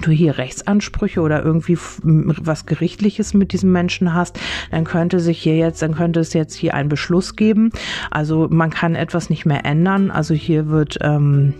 du 0.00 0.10
hier 0.10 0.38
Rechtsansprüche 0.38 1.20
oder 1.20 1.44
irgendwie 1.44 1.78
was 2.02 2.66
Gerichtliches 2.66 3.34
mit 3.34 3.52
diesem 3.52 3.72
Menschen 3.72 4.14
hast, 4.14 4.38
dann 4.70 4.84
könnte 4.84 5.20
sich 5.20 5.38
hier 5.38 5.56
jetzt, 5.56 5.82
dann 5.82 5.94
könnte 5.94 6.20
es 6.20 6.32
jetzt 6.32 6.54
hier 6.54 6.74
einen 6.74 6.88
Beschluss 6.88 7.36
geben. 7.36 7.70
Also 8.10 8.48
man 8.50 8.70
kann 8.70 8.94
etwas 8.94 9.30
nicht 9.30 9.46
mehr 9.46 9.64
ändern. 9.64 10.10
Also 10.10 10.34
hier 10.34 10.68
wird 10.68 10.98
ähm, 11.00 11.54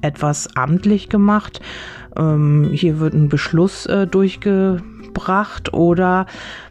etwas 0.00 0.56
amtlich 0.56 1.08
gemacht. 1.08 1.60
Ähm, 2.16 2.70
hier 2.72 3.00
wird 3.00 3.14
ein 3.14 3.28
Beschluss 3.28 3.86
äh, 3.86 4.06
durchge 4.06 4.82
umgebracht 4.98 5.72
oder 5.72 6.26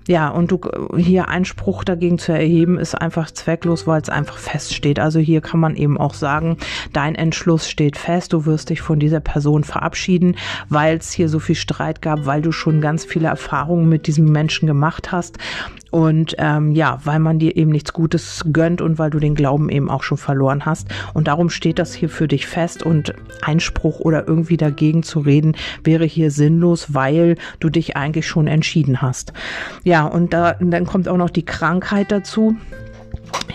ja, 0.07 0.29
und 0.29 0.51
du 0.51 0.62
hier 0.96 1.27
Einspruch 1.27 1.84
dagegen 1.84 2.17
zu 2.17 2.31
erheben, 2.31 2.79
ist 2.79 2.96
einfach 2.96 3.29
zwecklos, 3.29 3.88
weil 3.88 4.01
es 4.01 4.07
einfach 4.07 4.38
feststeht. 4.38 5.00
Also 5.00 5.19
hier 5.19 5.41
kann 5.41 5.60
man 5.60 5.75
eben 5.75 5.98
auch 5.98 6.13
sagen, 6.13 6.55
dein 6.93 7.13
Entschluss 7.15 7.69
steht 7.69 7.98
fest, 7.98 8.31
du 8.31 8.46
wirst 8.46 8.69
dich 8.69 8.79
von 8.79 9.00
dieser 9.00 9.19
Person 9.19 9.65
verabschieden, 9.65 10.38
weil 10.69 10.96
es 10.96 11.12
hier 11.12 11.27
so 11.27 11.39
viel 11.39 11.55
Streit 11.55 12.01
gab, 12.01 12.25
weil 12.25 12.41
du 12.41 12.53
schon 12.53 12.79
ganz 12.79 13.03
viele 13.03 13.27
Erfahrungen 13.27 13.89
mit 13.89 14.07
diesem 14.07 14.31
Menschen 14.31 14.65
gemacht 14.65 15.12
hast. 15.12 15.39
Und 15.89 16.36
ähm, 16.38 16.74
ja, 16.74 17.00
weil 17.05 17.19
man 17.19 17.39
dir 17.39 17.55
eben 17.55 17.72
nichts 17.72 17.93
Gutes 17.93 18.46
gönnt 18.51 18.81
und 18.81 19.00
weil 19.00 19.10
du 19.10 19.19
den 19.19 19.36
Glauben 19.36 19.69
eben 19.69 19.89
auch 19.89 20.03
schon 20.03 20.17
verloren 20.17 20.65
hast. 20.65 20.89
Und 21.13 21.27
darum 21.27 21.50
steht 21.50 21.79
das 21.79 21.93
hier 21.93 22.10
für 22.10 22.27
dich 22.27 22.46
fest 22.46 22.84
und 22.84 23.13
Einspruch 23.41 24.00
oder 24.01 24.27
irgendwie 24.27 24.57
dagegen 24.57 25.03
zu 25.03 25.19
reden 25.19 25.55
wäre 25.84 26.05
hier 26.05 26.31
sinnlos, 26.31 26.93
weil 26.93 27.36
du 27.60 27.69
dich 27.69 27.96
eigentlich 28.17 28.27
schon 28.27 28.47
entschieden 28.47 29.01
hast. 29.01 29.33
Ja, 29.83 30.05
und, 30.05 30.33
da, 30.33 30.51
und 30.59 30.71
dann 30.71 30.86
kommt 30.86 31.07
auch 31.07 31.17
noch 31.17 31.29
die 31.29 31.45
Krankheit 31.45 32.12
dazu. 32.12 32.57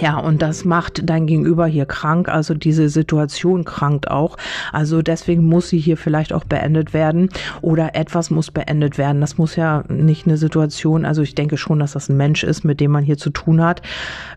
Ja, 0.01 0.19
und 0.19 0.43
das 0.43 0.65
macht 0.65 1.09
dein 1.09 1.27
Gegenüber 1.27 1.67
hier 1.67 1.87
krank, 1.87 2.29
also 2.29 2.55
diese 2.55 2.89
Situation 2.89 3.65
krankt 3.65 4.11
auch. 4.11 4.37
Also 4.73 5.01
deswegen 5.01 5.47
muss 5.47 5.69
sie 5.69 5.79
hier 5.79 5.97
vielleicht 5.97 6.33
auch 6.33 6.43
beendet 6.43 6.93
werden 6.93 7.29
oder 7.61 7.95
etwas 7.95 8.31
muss 8.31 8.51
beendet 8.51 8.99
werden. 8.99 9.21
Das 9.21 9.39
muss 9.39 9.55
ja 9.55 9.85
nicht 9.89 10.27
eine 10.27 10.39
Situation, 10.39 11.05
also 11.05 11.23
ich 11.23 11.37
denke 11.37 11.57
schon, 11.57 11.79
dass 11.79 11.93
das 11.93 12.09
ein 12.09 12.17
Mensch 12.17 12.43
ist, 12.43 12.65
mit 12.65 12.81
dem 12.81 12.91
man 12.91 13.05
hier 13.05 13.17
zu 13.17 13.31
tun 13.31 13.63
hat, 13.63 13.83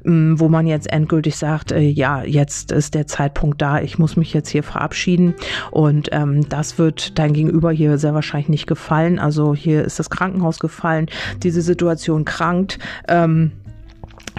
mm, 0.04 0.36
wo 0.38 0.50
man 0.50 0.68
jetzt 0.68 0.92
endgültig 0.92 1.36
sagt, 1.36 1.72
äh, 1.72 1.80
ja, 1.80 2.24
jetzt 2.24 2.72
ist 2.72 2.94
der 2.94 3.08
Zeitpunkt 3.08 3.60
da, 3.60 3.82
ich 3.82 3.98
muss 3.98 4.18
mich 4.18 4.34
jetzt 4.34 4.50
hier 4.50 4.64
verabschieden 4.64 5.34
und 5.72 6.10
ähm, 6.12 6.48
das 6.48 6.78
wird 6.78 7.18
dein 7.18 7.34
Gegenüber 7.34 7.72
hier 7.72 7.98
sehr 7.98 8.14
wahrscheinlich 8.14 8.50
nicht 8.50 8.68
gefallen. 8.68 9.18
Also 9.18 9.56
hier 9.56 9.84
ist 9.84 9.98
das 9.98 10.12
Krankenhaus 10.12 10.60
gefallen, 10.60 11.08
diese 11.42 11.62
Situation 11.62 12.24
krankt. 12.24 12.78
Ähm, 13.08 13.52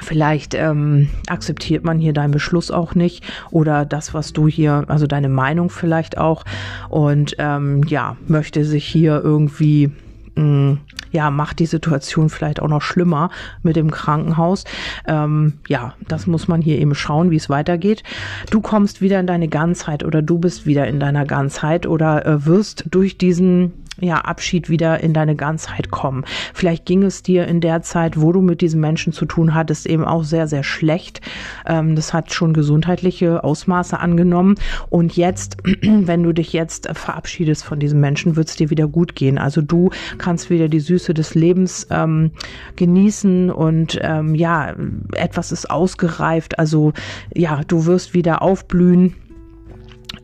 Vielleicht 0.02 0.54
ähm, 0.54 1.08
akzeptiert 1.26 1.84
man 1.84 1.98
hier 1.98 2.12
deinen 2.12 2.30
Beschluss 2.30 2.70
auch 2.70 2.94
nicht 2.94 3.24
oder 3.50 3.84
das, 3.84 4.12
was 4.12 4.32
du 4.32 4.46
hier, 4.46 4.84
also 4.88 5.06
deine 5.06 5.28
Meinung 5.28 5.70
vielleicht 5.70 6.18
auch 6.18 6.44
und 6.90 7.36
ähm, 7.38 7.82
ja, 7.84 8.16
möchte 8.28 8.64
sich 8.64 8.86
hier 8.86 9.22
irgendwie 9.24 9.90
mh, 10.34 10.42
mm, 10.44 10.80
ja, 11.12 11.30
macht 11.30 11.58
die 11.60 11.66
Situation 11.66 12.28
vielleicht 12.28 12.60
auch 12.60 12.68
noch 12.68 12.82
schlimmer 12.82 13.30
mit 13.62 13.76
dem 13.76 13.90
Krankenhaus. 13.90 14.64
Ähm, 15.06 15.54
ja, 15.66 15.94
das 16.08 16.26
muss 16.26 16.46
man 16.46 16.60
hier 16.60 16.78
eben 16.78 16.94
schauen, 16.94 17.30
wie 17.30 17.36
es 17.36 17.48
weitergeht. 17.48 18.02
Du 18.50 18.60
kommst 18.60 19.00
wieder 19.00 19.18
in 19.18 19.26
deine 19.26 19.48
Ganzheit 19.48 20.04
oder 20.04 20.20
du 20.20 20.38
bist 20.38 20.66
wieder 20.66 20.86
in 20.86 21.00
deiner 21.00 21.24
Ganzheit 21.24 21.86
oder 21.86 22.26
äh, 22.26 22.44
wirst 22.44 22.84
durch 22.90 23.16
diesen 23.16 23.72
ja, 24.00 24.16
Abschied 24.18 24.68
wieder 24.68 25.00
in 25.00 25.12
deine 25.14 25.36
Ganzheit 25.36 25.90
kommen. 25.90 26.24
Vielleicht 26.54 26.84
ging 26.84 27.02
es 27.02 27.22
dir 27.22 27.46
in 27.46 27.60
der 27.60 27.82
Zeit, 27.82 28.20
wo 28.20 28.32
du 28.32 28.40
mit 28.40 28.60
diesen 28.60 28.80
Menschen 28.80 29.12
zu 29.12 29.24
tun 29.24 29.54
hattest, 29.54 29.86
eben 29.86 30.04
auch 30.04 30.24
sehr, 30.24 30.46
sehr 30.46 30.62
schlecht. 30.62 31.20
Ähm, 31.66 31.96
das 31.96 32.12
hat 32.12 32.32
schon 32.32 32.52
gesundheitliche 32.52 33.42
Ausmaße 33.44 33.98
angenommen. 33.98 34.56
Und 34.90 35.16
jetzt, 35.16 35.56
wenn 35.82 36.22
du 36.22 36.32
dich 36.32 36.52
jetzt 36.52 36.88
verabschiedest 36.92 37.64
von 37.64 37.78
diesen 37.78 38.00
Menschen, 38.00 38.36
wird 38.36 38.48
es 38.48 38.56
dir 38.56 38.70
wieder 38.70 38.86
gut 38.86 39.14
gehen. 39.14 39.38
Also 39.38 39.62
du 39.62 39.90
kannst 40.18 40.50
wieder 40.50 40.68
die 40.68 40.80
Süße 40.80 41.14
des 41.14 41.34
Lebens 41.34 41.86
ähm, 41.90 42.32
genießen 42.76 43.50
und 43.50 43.98
ähm, 44.02 44.34
ja, 44.34 44.74
etwas 45.12 45.52
ist 45.52 45.70
ausgereift. 45.70 46.58
Also 46.58 46.92
ja, 47.34 47.62
du 47.66 47.86
wirst 47.86 48.14
wieder 48.14 48.42
aufblühen 48.42 49.14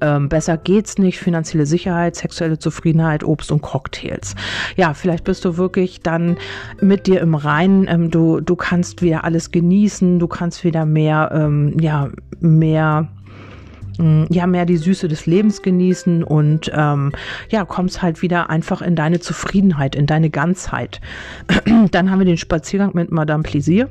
ähm, 0.03 0.29
besser 0.29 0.59
geht's 0.59 0.99
nicht, 0.99 1.19
finanzielle 1.19 1.67
Sicherheit, 1.67 2.17
sexuelle 2.17 2.59
Zufriedenheit, 2.59 3.25
Obst 3.25 3.53
und 3.53 3.63
Cocktails. 3.63 4.35
Ja, 4.77 4.93
vielleicht 4.95 5.25
bist 5.25 5.45
du 5.45 5.57
wirklich 5.57 6.01
dann 6.01 6.37
mit 6.81 7.07
dir 7.07 7.21
im 7.21 7.35
Reinen. 7.35 7.87
Ähm, 7.89 8.11
du, 8.11 8.41
du 8.41 8.57
kannst 8.57 9.03
wieder 9.03 9.25
alles 9.25 9.51
genießen, 9.51 10.19
du 10.19 10.27
kannst 10.27 10.65
wieder 10.65 10.85
mehr, 10.85 11.31
ähm, 11.33 11.77
ja, 11.79 12.11
mehr 12.41 13.09
ja 13.99 14.47
mehr 14.47 14.67
die 14.67 14.77
Süße 14.77 15.09
des 15.09 15.27
Lebens 15.27 15.63
genießen 15.63 16.25
und 16.25 16.71
ähm, 16.75 17.13
ja, 17.51 17.65
kommst 17.65 18.03
halt 18.03 18.23
wieder 18.23 18.51
einfach 18.51 18.83
in 18.83 18.97
deine 18.97 19.21
Zufriedenheit, 19.21 19.95
in 19.95 20.07
deine 20.07 20.31
Ganzheit. 20.31 21.01
Dann 21.91 22.11
haben 22.11 22.19
wir 22.19 22.27
den 22.27 22.37
Spaziergang 22.37 22.93
mit 22.95 23.11
Madame 23.11 23.43
Plaisir. 23.43 23.89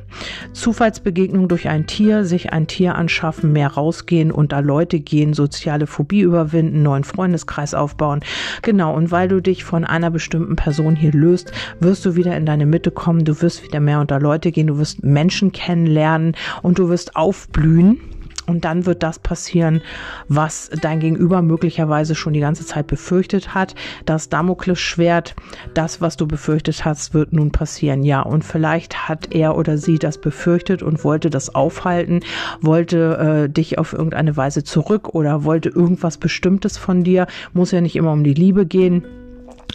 Zufallsbegegnung 0.53 1.47
durch 1.47 1.67
ein 1.67 1.87
Tier, 1.87 2.25
sich 2.25 2.51
ein 2.51 2.67
Tier 2.67 2.95
anschaffen, 2.95 3.51
mehr 3.51 3.69
rausgehen, 3.69 4.31
unter 4.31 4.61
Leute 4.61 4.99
gehen, 4.99 5.33
soziale 5.33 5.87
Phobie 5.87 6.21
überwinden, 6.21 6.83
neuen 6.83 7.03
Freundeskreis 7.03 7.73
aufbauen. 7.73 8.21
Genau, 8.61 8.95
und 8.95 9.11
weil 9.11 9.27
du 9.27 9.41
dich 9.41 9.63
von 9.63 9.85
einer 9.85 10.11
bestimmten 10.11 10.55
Person 10.55 10.95
hier 10.95 11.11
löst, 11.11 11.51
wirst 11.79 12.05
du 12.05 12.15
wieder 12.15 12.35
in 12.35 12.45
deine 12.45 12.65
Mitte 12.65 12.91
kommen, 12.91 13.25
du 13.25 13.41
wirst 13.41 13.63
wieder 13.63 13.79
mehr 13.79 13.99
unter 13.99 14.19
Leute 14.19 14.51
gehen, 14.51 14.67
du 14.67 14.77
wirst 14.77 15.03
Menschen 15.03 15.51
kennenlernen 15.51 16.35
und 16.61 16.79
du 16.79 16.89
wirst 16.89 17.15
aufblühen 17.15 17.99
und 18.47 18.65
dann 18.65 18.85
wird 18.85 19.03
das 19.03 19.19
passieren, 19.19 19.81
was 20.27 20.69
dein 20.81 20.99
Gegenüber 20.99 21.41
möglicherweise 21.41 22.15
schon 22.15 22.33
die 22.33 22.39
ganze 22.39 22.65
Zeit 22.65 22.87
befürchtet 22.87 23.53
hat. 23.53 23.75
Das 24.05 24.29
Damoklesschwert, 24.29 25.35
das, 25.73 26.01
was 26.01 26.17
du 26.17 26.27
befürchtet 26.27 26.85
hast, 26.85 27.13
wird 27.13 27.33
nun 27.33 27.51
passieren. 27.51 28.03
Ja, 28.03 28.21
und 28.21 28.43
vielleicht 28.43 29.07
hat 29.07 29.33
er 29.33 29.57
oder 29.57 29.77
sie 29.77 29.99
das 29.99 30.17
befürchtet 30.17 30.83
und 30.83 31.03
wollte 31.03 31.29
das 31.29 31.53
aufhalten, 31.53 32.21
wollte 32.61 33.45
äh, 33.47 33.49
dich 33.49 33.77
auf 33.77 33.93
irgendeine 33.93 34.35
Weise 34.37 34.63
zurück 34.63 35.09
oder 35.13 35.43
wollte 35.43 35.69
irgendwas 35.69 36.17
Bestimmtes 36.17 36.77
von 36.77 37.03
dir. 37.03 37.27
Muss 37.53 37.71
ja 37.71 37.81
nicht 37.81 37.95
immer 37.95 38.11
um 38.11 38.23
die 38.23 38.33
Liebe 38.33 38.65
gehen 38.65 39.05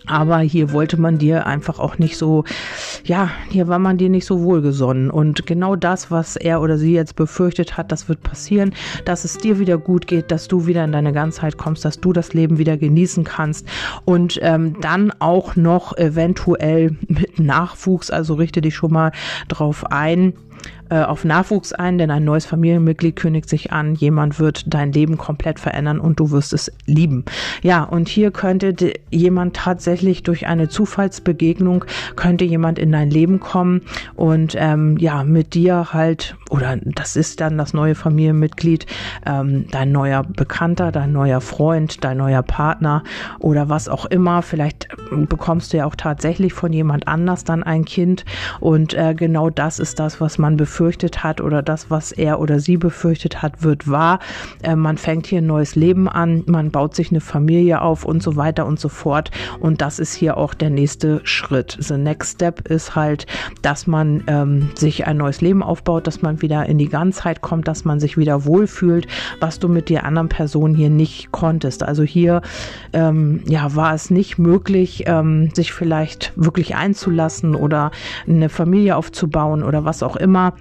aber 0.07 0.39
hier 0.39 0.73
wollte 0.73 1.01
man 1.01 1.19
dir 1.19 1.47
einfach 1.47 1.79
auch 1.79 1.99
nicht 1.99 2.17
so, 2.17 2.45
ja, 3.05 3.31
hier 3.51 3.69
war 3.69 3.79
man 3.79 3.99
dir 3.99 4.09
nicht 4.09 4.25
so 4.27 4.43
wohlgesonnen. 4.43 5.11
Und 5.11 5.47
genau 5.47 5.77
das, 5.77 6.11
was 6.11 6.37
er 6.37 6.61
oder 6.61 6.79
sie 6.79 6.95
jetzt 6.95 7.17
befürchtet 7.17 7.77
hat, 7.77 7.93
das 7.93 8.09
wird 8.09 8.23
passieren, 8.23 8.73
dass 9.05 9.25
es 9.25 9.39
dir 9.39 9.59
wieder 9.59 9.79
gut 9.79 10.07
geht, 10.07 10.31
dass 10.31 10.49
du 10.49 10.67
wieder 10.67 10.85
in 10.85 10.93
deine 10.93 11.13
Ganzheit 11.13 11.57
kommst, 11.57 11.85
dass 11.85 12.01
du 12.01 12.13
das 12.13 12.33
Leben 12.35 12.59
wieder 12.59 12.77
genießen 12.77 13.25
kannst. 13.25 13.67
Und 14.05 14.39
ähm, 14.43 14.77
dann 14.81 15.13
auch 15.19 15.57
noch 15.57 15.97
eventuell 15.97 16.97
mit 17.09 17.39
Nachwuchs, 17.39 18.11
also 18.11 18.35
richte 18.35 18.61
dich 18.61 18.75
schon 18.75 18.93
mal 18.93 19.13
drauf 19.49 19.85
ein, 19.91 20.35
äh, 20.91 21.03
auf 21.03 21.25
Nachwuchs 21.25 21.73
ein, 21.73 21.99
denn 21.99 22.11
ein 22.11 22.25
neues 22.25 22.47
Familienmitglied 22.47 23.17
kündigt 23.17 23.49
sich 23.49 23.73
an. 23.73 23.95
Jemand 23.95 24.39
wird 24.39 24.73
dein 24.73 24.93
Leben 24.93 25.19
komplett 25.19 25.61
verändern 25.61 26.01
und 26.01 26.21
du 26.21 26.31
wirst 26.31 26.53
es 26.53 26.73
lieben. 26.87 27.25
Ja, 27.63 27.83
und 27.85 28.09
hier 28.09 28.31
könnte 28.31 28.75
jemand 29.11 29.57
tatsächlich 29.57 30.23
durch 30.23 30.47
eine 30.47 30.69
Zufallsbegegnung 30.69 31.85
könnte 32.15 32.45
jemand 32.45 32.79
in 32.79 32.93
dein 32.93 33.11
Leben 33.11 33.41
kommen 33.41 33.83
und 34.15 34.55
ähm, 34.59 34.97
ja 34.99 35.25
mit 35.25 35.55
dir 35.55 35.93
halt 35.93 36.37
oder 36.51 36.77
das 36.77 37.17
ist 37.17 37.41
dann 37.41 37.59
das 37.59 37.75
neue 37.75 37.95
Familienmitglied, 37.95 38.87
ähm, 39.25 39.67
dein 39.71 39.93
neuer 39.93 40.23
Bekannter, 40.23 40.93
dein 40.93 41.13
neuer 41.13 41.41
Freund, 41.41 42.05
dein 42.05 42.19
neuer 42.19 42.43
Partner 42.43 43.03
oder 43.39 43.69
was 43.69 43.89
auch 43.89 44.07
immer. 44.07 44.43
Vielleicht 44.43 44.89
bekommst 45.29 45.73
du 45.73 45.79
ja 45.79 45.87
auch 45.87 45.97
tatsächlich 45.97 46.53
von 46.53 46.73
jemand 46.73 47.09
anders 47.09 47.45
dann 47.45 47.63
ein 47.63 47.85
Kind 47.85 48.25
und 48.61 48.95
äh, 48.95 49.15
genau 49.15 49.51
das 49.51 49.79
ist 49.79 49.99
das, 49.99 50.21
was 50.21 50.39
man 50.39 50.57
befürchtet 50.57 50.77
befürchtet 50.77 51.25
hat 51.25 51.41
oder 51.41 51.63
das, 51.63 51.91
was 51.91 52.13
er 52.13 52.41
oder 52.41 52.61
sie 52.61 52.77
befürchtet 52.77 53.43
hat, 53.43 53.63
wird 53.63 53.91
wahr. 53.91 54.19
Äh, 54.63 54.77
man 54.77 54.99
fängt 54.99 55.27
hier 55.27 55.39
ein 55.39 55.47
neues 55.47 55.75
Leben 55.75 56.09
an, 56.09 56.43
man 56.47 56.71
baut 56.71 56.95
sich 56.95 57.11
eine 57.11 57.21
Familie 57.21 57.83
auf 57.83 58.05
und 58.05 58.23
so 58.23 58.37
weiter 58.37 58.67
und 58.67 58.79
so 58.79 58.89
fort. 58.89 59.31
Und 59.61 59.81
das 59.81 59.99
ist 59.99 60.15
hier 60.15 60.37
auch 60.37 60.55
der 60.55 60.71
nächste 60.71 61.21
Schritt. 61.25 61.77
The 61.81 61.97
next 61.97 62.35
step 62.35 62.69
ist 62.69 62.95
halt, 62.95 63.27
dass 63.63 63.87
man 63.87 64.23
ähm, 64.27 64.71
sich 64.75 65.07
ein 65.07 65.17
neues 65.17 65.41
Leben 65.41 65.63
aufbaut, 65.63 66.07
dass 66.07 66.23
man 66.23 66.36
wieder 66.43 66.67
in 66.67 66.79
die 66.79 66.89
Ganzheit 66.89 67.41
kommt, 67.41 67.69
dass 67.69 67.85
man 67.85 68.01
sich 68.01 68.17
wieder 68.17 68.45
wohlfühlt, 68.45 69.07
was 69.41 69.59
du 69.59 69.69
mit 69.69 69.89
der 69.89 70.05
anderen 70.05 70.29
Person 70.29 70.75
hier 70.75 70.91
nicht 70.91 71.33
konntest. 71.33 71.83
Also 71.83 72.03
hier 72.03 72.43
ähm, 72.93 73.43
ja, 73.47 73.75
war 73.75 73.95
es 73.95 74.11
nicht 74.11 74.39
möglich, 74.39 75.05
ähm, 75.07 75.51
sich 75.55 75.73
vielleicht 75.73 76.33
wirklich 76.37 76.77
einzulassen 76.77 77.55
oder 77.55 77.91
eine 78.27 78.49
Familie 78.49 78.97
aufzubauen 78.97 79.63
oder 79.63 79.85
was 79.85 80.03
auch 80.03 80.17
immer. 80.17 80.55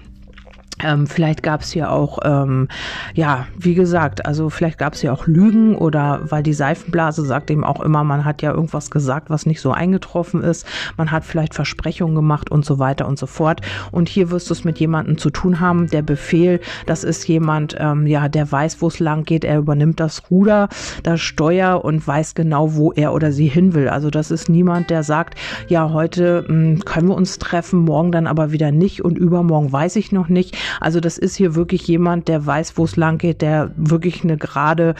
Ähm, 0.84 1.06
vielleicht 1.06 1.42
gab 1.42 1.62
es 1.62 1.70
hier 1.70 1.90
auch, 1.90 2.18
ähm, 2.24 2.68
ja, 3.14 3.46
wie 3.56 3.74
gesagt, 3.74 4.26
also 4.26 4.50
vielleicht 4.50 4.76
gab 4.76 4.92
es 4.92 5.00
hier 5.00 5.12
auch 5.12 5.26
Lügen 5.26 5.74
oder 5.74 6.20
weil 6.30 6.42
die 6.42 6.52
Seifenblase 6.52 7.24
sagt 7.24 7.50
eben 7.50 7.64
auch 7.64 7.80
immer, 7.80 8.04
man 8.04 8.26
hat 8.26 8.42
ja 8.42 8.52
irgendwas 8.52 8.90
gesagt, 8.90 9.30
was 9.30 9.46
nicht 9.46 9.62
so 9.62 9.72
eingetroffen 9.72 10.42
ist. 10.42 10.66
Man 10.98 11.10
hat 11.10 11.24
vielleicht 11.24 11.54
Versprechungen 11.54 12.14
gemacht 12.14 12.50
und 12.50 12.66
so 12.66 12.78
weiter 12.78 13.08
und 13.08 13.18
so 13.18 13.26
fort. 13.26 13.62
Und 13.90 14.10
hier 14.10 14.30
wirst 14.30 14.50
du 14.50 14.54
es 14.54 14.64
mit 14.64 14.78
jemandem 14.78 15.16
zu 15.16 15.30
tun 15.30 15.60
haben. 15.60 15.86
Der 15.88 16.02
Befehl, 16.02 16.60
das 16.84 17.04
ist 17.04 17.26
jemand, 17.26 17.74
ähm, 17.78 18.06
ja, 18.06 18.28
der 18.28 18.50
weiß, 18.52 18.82
wo 18.82 18.88
es 18.88 18.98
lang 18.98 19.24
geht. 19.24 19.44
Er 19.44 19.58
übernimmt 19.58 19.98
das 19.98 20.30
Ruder, 20.30 20.68
das 21.02 21.22
Steuer 21.22 21.84
und 21.84 22.06
weiß 22.06 22.34
genau, 22.34 22.74
wo 22.74 22.92
er 22.92 23.14
oder 23.14 23.32
sie 23.32 23.48
hin 23.48 23.72
will. 23.72 23.88
Also 23.88 24.10
das 24.10 24.30
ist 24.30 24.50
niemand, 24.50 24.90
der 24.90 25.04
sagt, 25.04 25.38
ja, 25.68 25.90
heute 25.90 26.44
mh, 26.46 26.48
hm, 26.48 26.84
können 26.84 27.08
wir 27.08 27.14
uns 27.14 27.38
treffen, 27.38 27.80
morgen 27.80 28.12
dann 28.12 28.26
aber 28.26 28.52
wieder 28.52 28.72
nicht 28.72 29.02
und 29.02 29.16
übermorgen 29.16 29.72
weiß 29.72 29.96
ich 29.96 30.12
noch 30.12 30.28
nicht 30.28 30.56
Also 30.80 31.00
das 31.00 31.18
ist 31.18 31.36
hier 31.36 31.54
wirklich 31.54 31.86
jemand, 31.86 32.28
der 32.28 32.44
weiß, 32.44 32.76
wo 32.76 32.84
es 32.84 32.96
lang 32.96 33.18
geht, 33.18 33.42
der 33.42 33.70
wirklich 33.76 34.22
eine 34.24 34.36
gerade 34.36 34.94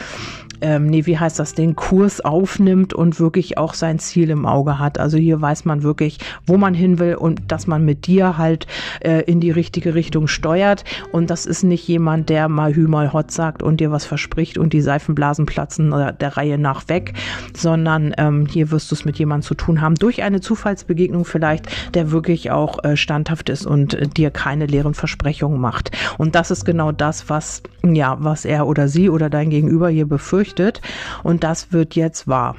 ähm, 0.61 0.87
nee, 0.87 1.05
wie 1.05 1.17
heißt 1.17 1.39
das, 1.39 1.53
den 1.53 1.75
Kurs 1.75 2.21
aufnimmt 2.21 2.93
und 2.93 3.19
wirklich 3.19 3.57
auch 3.57 3.73
sein 3.73 3.99
Ziel 3.99 4.29
im 4.29 4.45
Auge 4.45 4.79
hat. 4.79 4.99
Also 4.99 5.17
hier 5.17 5.41
weiß 5.41 5.65
man 5.65 5.83
wirklich, 5.83 6.17
wo 6.45 6.57
man 6.57 6.73
hin 6.73 6.99
will 6.99 7.15
und 7.15 7.51
dass 7.51 7.67
man 7.67 7.85
mit 7.85 8.07
dir 8.07 8.37
halt 8.37 8.67
äh, 9.01 9.21
in 9.23 9.39
die 9.39 9.51
richtige 9.51 9.93
Richtung 9.93 10.27
steuert. 10.27 10.83
Und 11.11 11.29
das 11.29 11.45
ist 11.45 11.63
nicht 11.63 11.87
jemand, 11.87 12.29
der 12.29 12.49
mal 12.49 12.75
Hü 12.75 12.87
mal 12.87 13.13
Hot 13.13 13.31
sagt 13.31 13.61
und 13.61 13.79
dir 13.79 13.91
was 13.91 14.05
verspricht 14.05 14.57
und 14.57 14.73
die 14.73 14.81
Seifenblasen 14.81 15.45
platzen 15.45 15.91
der, 15.91 16.13
der 16.13 16.37
Reihe 16.37 16.57
nach 16.57 16.89
weg, 16.89 17.13
sondern 17.55 18.13
ähm, 18.17 18.47
hier 18.47 18.71
wirst 18.71 18.91
du 18.91 18.95
es 18.95 19.05
mit 19.05 19.19
jemandem 19.19 19.47
zu 19.47 19.53
tun 19.53 19.81
haben, 19.81 19.95
durch 19.95 20.23
eine 20.23 20.41
Zufallsbegegnung 20.41 21.25
vielleicht, 21.25 21.67
der 21.93 22.11
wirklich 22.11 22.51
auch 22.51 22.83
äh, 22.83 22.97
standhaft 22.97 23.49
ist 23.49 23.65
und 23.65 23.93
äh, 23.93 24.07
dir 24.07 24.31
keine 24.31 24.65
leeren 24.65 24.93
Versprechungen 24.93 25.56
macht. 25.57 25.91
Und 26.17 26.35
das 26.35 26.51
ist 26.51 26.65
genau 26.65 26.91
das, 26.91 27.29
was, 27.29 27.63
ja, 27.83 28.17
was 28.19 28.45
er 28.45 28.67
oder 28.67 28.87
sie 28.87 29.09
oder 29.09 29.29
dein 29.29 29.49
Gegenüber 29.49 29.89
hier 29.89 30.07
befürchtet 30.07 30.81
und 31.23 31.43
das 31.43 31.71
wird 31.71 31.95
jetzt 31.95 32.27
wahr. 32.27 32.55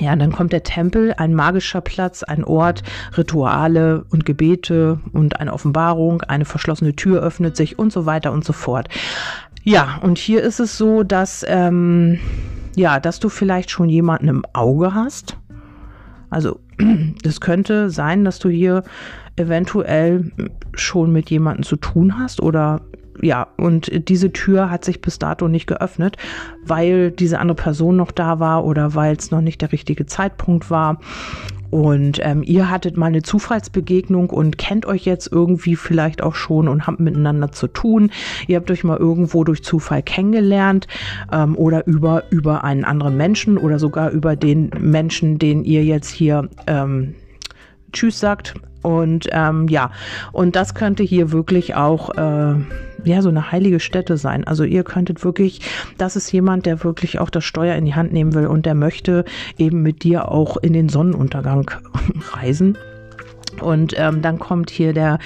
Ja, 0.00 0.16
dann 0.16 0.32
kommt 0.32 0.52
der 0.52 0.62
Tempel, 0.62 1.14
ein 1.18 1.34
magischer 1.34 1.82
Platz, 1.82 2.22
ein 2.22 2.44
Ort, 2.44 2.82
Rituale 3.16 4.04
und 4.10 4.24
Gebete 4.24 4.98
und 5.12 5.38
eine 5.38 5.52
Offenbarung, 5.52 6.22
eine 6.22 6.46
verschlossene 6.46 6.96
Tür 6.96 7.22
öffnet 7.22 7.56
sich 7.56 7.78
und 7.78 7.92
so 7.92 8.06
weiter 8.06 8.32
und 8.32 8.44
so 8.44 8.54
fort. 8.54 8.88
Ja, 9.64 10.00
und 10.02 10.18
hier 10.18 10.42
ist 10.42 10.60
es 10.60 10.78
so, 10.78 11.02
dass, 11.02 11.44
ähm, 11.46 12.18
ja, 12.74 13.00
dass 13.00 13.20
du 13.20 13.28
vielleicht 13.28 13.70
schon 13.70 13.88
jemanden 13.88 14.28
im 14.28 14.44
Auge 14.54 14.94
hast. 14.94 15.36
Also, 16.30 16.58
es 17.22 17.40
könnte 17.40 17.90
sein, 17.90 18.24
dass 18.24 18.38
du 18.38 18.48
hier 18.48 18.82
eventuell 19.36 20.30
schon 20.74 21.12
mit 21.12 21.30
jemandem 21.30 21.64
zu 21.64 21.76
tun 21.76 22.18
hast 22.18 22.40
oder 22.42 22.82
ja, 23.20 23.46
und 23.56 24.08
diese 24.08 24.32
Tür 24.32 24.70
hat 24.70 24.84
sich 24.84 25.00
bis 25.00 25.18
dato 25.18 25.46
nicht 25.46 25.66
geöffnet, 25.66 26.16
weil 26.64 27.10
diese 27.10 27.38
andere 27.38 27.56
Person 27.56 27.96
noch 27.96 28.10
da 28.10 28.40
war 28.40 28.64
oder 28.64 28.94
weil 28.94 29.14
es 29.16 29.30
noch 29.30 29.42
nicht 29.42 29.60
der 29.60 29.72
richtige 29.72 30.06
Zeitpunkt 30.06 30.70
war. 30.70 30.98
Und 31.70 32.20
ähm, 32.22 32.42
ihr 32.42 32.68
hattet 32.68 32.98
mal 32.98 33.06
eine 33.06 33.22
Zufallsbegegnung 33.22 34.28
und 34.28 34.58
kennt 34.58 34.84
euch 34.84 35.06
jetzt 35.06 35.32
irgendwie 35.32 35.74
vielleicht 35.74 36.22
auch 36.22 36.34
schon 36.34 36.68
und 36.68 36.86
habt 36.86 37.00
miteinander 37.00 37.50
zu 37.50 37.66
tun. 37.66 38.10
Ihr 38.46 38.56
habt 38.56 38.70
euch 38.70 38.84
mal 38.84 38.98
irgendwo 38.98 39.42
durch 39.42 39.62
Zufall 39.62 40.02
kennengelernt 40.02 40.86
ähm, 41.32 41.56
oder 41.56 41.86
über, 41.86 42.24
über 42.30 42.64
einen 42.64 42.84
anderen 42.84 43.16
Menschen 43.16 43.56
oder 43.56 43.78
sogar 43.78 44.10
über 44.10 44.36
den 44.36 44.70
Menschen, 44.80 45.38
den 45.38 45.64
ihr 45.64 45.82
jetzt 45.82 46.10
hier 46.10 46.50
ähm, 46.66 47.14
Tschüss 47.92 48.20
sagt. 48.20 48.54
Und 48.82 49.28
ähm, 49.32 49.68
ja, 49.68 49.90
und 50.32 50.56
das 50.56 50.74
könnte 50.74 51.02
hier 51.02 51.32
wirklich 51.32 51.74
auch 51.74 52.10
äh, 52.10 52.54
ja 53.04 53.22
so 53.22 53.28
eine 53.28 53.52
heilige 53.52 53.80
Stätte 53.80 54.16
sein. 54.16 54.44
Also 54.44 54.64
ihr 54.64 54.84
könntet 54.84 55.24
wirklich, 55.24 55.60
das 55.98 56.16
ist 56.16 56.30
jemand, 56.32 56.66
der 56.66 56.84
wirklich 56.84 57.18
auch 57.18 57.30
das 57.30 57.44
Steuer 57.44 57.76
in 57.76 57.84
die 57.84 57.94
Hand 57.94 58.12
nehmen 58.12 58.34
will 58.34 58.46
und 58.46 58.66
der 58.66 58.74
möchte 58.74 59.24
eben 59.58 59.82
mit 59.82 60.02
dir 60.02 60.30
auch 60.30 60.56
in 60.56 60.72
den 60.72 60.88
Sonnenuntergang 60.88 61.70
reisen. 62.32 62.76
Und 63.60 63.94
ähm, 63.96 64.22
dann 64.22 64.38
kommt 64.38 64.70
hier 64.70 64.92
der 64.92 65.18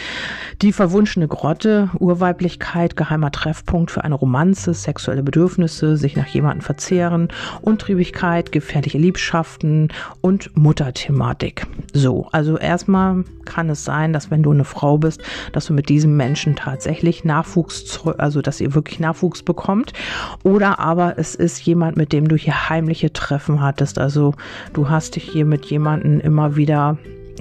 die 0.63 0.73
verwunschene 0.73 1.29
Grotte, 1.29 1.91
Urweiblichkeit, 1.99 2.97
geheimer 2.97 3.31
Treffpunkt 3.31 3.91
für 3.91 4.05
eine 4.05 4.15
Romanze, 4.15 4.75
sexuelle 4.75 5.23
Bedürfnisse, 5.23 5.97
sich 5.97 6.17
nach 6.17 6.27
jemandem 6.27 6.63
verzehren, 6.63 7.29
Untriebigkeit, 7.63 8.53
gefährliche 8.53 8.99
Liebschaften 8.99 9.93
und 10.21 10.57
Mutterthematik. 10.57 11.67
So, 11.93 12.29
also 12.33 12.57
erstmal 12.57 13.25
kann 13.45 13.71
es 13.71 13.85
sein, 13.85 14.13
dass 14.13 14.31
wenn 14.31 14.43
du 14.43 14.51
eine 14.51 14.65
Frau 14.65 14.99
bist, 14.99 15.23
dass 15.53 15.67
du 15.67 15.73
mit 15.73 15.89
diesem 15.89 16.17
Menschen 16.17 16.57
tatsächlich 16.57 17.25
Nachwuchs, 17.25 18.01
also 18.19 18.43
dass 18.43 18.61
ihr 18.61 18.75
wirklich 18.75 19.01
Nachwuchs 19.01 19.43
bekommt. 19.43 19.93
Oder 20.43 20.79
aber 20.79 21.19
es 21.19 21.35
ist 21.35 21.61
jemand, 21.65 21.97
mit 21.97 22.13
dem 22.13 22.29
du 22.29 22.37
hier 22.37 22.69
heimliche 22.69 23.13
Treffen 23.13 23.61
hattest. 23.61 23.99
Also 23.99 24.35
du 24.73 24.89
hast 24.89 25.17
dich 25.17 25.25
hier 25.25 25.45
mit 25.45 25.67
jemandem 25.67 26.21
immer 26.21 26.57
wieder 26.57 26.99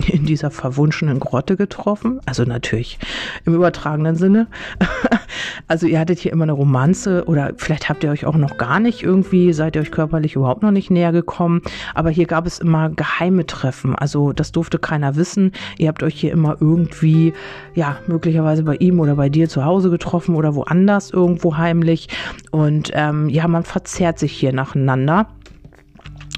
in 0.07 0.25
dieser 0.25 0.51
verwunschenen 0.51 1.19
Grotte 1.19 1.55
getroffen. 1.55 2.19
Also 2.25 2.43
natürlich 2.43 2.99
im 3.45 3.55
übertragenen 3.55 4.15
Sinne. 4.15 4.47
also 5.67 5.87
ihr 5.87 5.99
hattet 5.99 6.19
hier 6.19 6.31
immer 6.31 6.43
eine 6.43 6.51
Romanze 6.51 7.25
oder 7.25 7.53
vielleicht 7.57 7.89
habt 7.89 8.03
ihr 8.03 8.11
euch 8.11 8.25
auch 8.25 8.35
noch 8.35 8.57
gar 8.57 8.79
nicht 8.79 9.03
irgendwie, 9.03 9.53
seid 9.53 9.75
ihr 9.75 9.81
euch 9.81 9.91
körperlich 9.91 10.35
überhaupt 10.35 10.63
noch 10.63 10.71
nicht 10.71 10.91
näher 10.91 11.11
gekommen. 11.11 11.61
Aber 11.93 12.09
hier 12.09 12.25
gab 12.25 12.45
es 12.45 12.59
immer 12.59 12.89
geheime 12.89 13.45
Treffen. 13.45 13.95
Also 13.95 14.33
das 14.33 14.51
durfte 14.51 14.79
keiner 14.79 15.15
wissen. 15.15 15.51
Ihr 15.77 15.87
habt 15.87 16.03
euch 16.03 16.19
hier 16.19 16.31
immer 16.31 16.57
irgendwie, 16.59 17.33
ja, 17.73 17.97
möglicherweise 18.07 18.63
bei 18.63 18.75
ihm 18.75 18.99
oder 18.99 19.15
bei 19.15 19.29
dir 19.29 19.49
zu 19.49 19.65
Hause 19.65 19.89
getroffen 19.89 20.35
oder 20.35 20.55
woanders 20.55 21.11
irgendwo 21.11 21.57
heimlich. 21.57 22.09
Und 22.51 22.91
ähm, 22.93 23.29
ja, 23.29 23.47
man 23.47 23.63
verzehrt 23.63 24.19
sich 24.19 24.31
hier 24.31 24.53
nacheinander. 24.53 25.27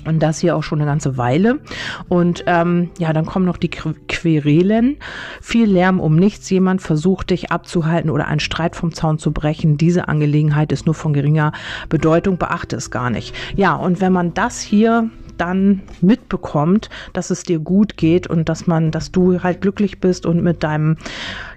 Und 0.05 0.19
das 0.19 0.39
hier 0.39 0.55
auch 0.55 0.63
schon 0.63 0.79
eine 0.79 0.89
ganze 0.89 1.17
Weile. 1.17 1.59
Und 2.07 2.43
ähm, 2.47 2.89
ja, 2.97 3.11
dann 3.13 3.25
kommen 3.25 3.45
noch 3.45 3.57
die 3.57 3.69
Querelen. 3.69 4.97
Viel 5.41 5.69
Lärm 5.69 5.99
um 5.99 6.15
nichts. 6.15 6.49
Jemand 6.49 6.81
versucht 6.81 7.29
dich 7.29 7.51
abzuhalten 7.51 8.09
oder 8.09 8.27
einen 8.27 8.39
Streit 8.39 8.75
vom 8.75 8.93
Zaun 8.93 9.19
zu 9.19 9.31
brechen. 9.31 9.77
Diese 9.77 10.07
Angelegenheit 10.07 10.71
ist 10.71 10.85
nur 10.85 10.95
von 10.95 11.13
geringer 11.13 11.51
Bedeutung. 11.89 12.37
Beachte 12.37 12.75
es 12.75 12.91
gar 12.91 13.09
nicht. 13.09 13.35
Ja, 13.55 13.75
und 13.75 13.99
wenn 13.99 14.13
man 14.13 14.33
das 14.33 14.61
hier 14.61 15.09
dann 15.37 15.81
mitbekommt, 16.01 16.89
dass 17.13 17.29
es 17.29 17.43
dir 17.43 17.59
gut 17.59 17.97
geht 17.97 18.27
und 18.27 18.49
dass 18.49 18.67
man, 18.67 18.91
dass 18.91 19.11
du 19.11 19.43
halt 19.43 19.61
glücklich 19.61 19.99
bist 19.99 20.25
und 20.25 20.43
mit 20.43 20.63
deinem 20.63 20.97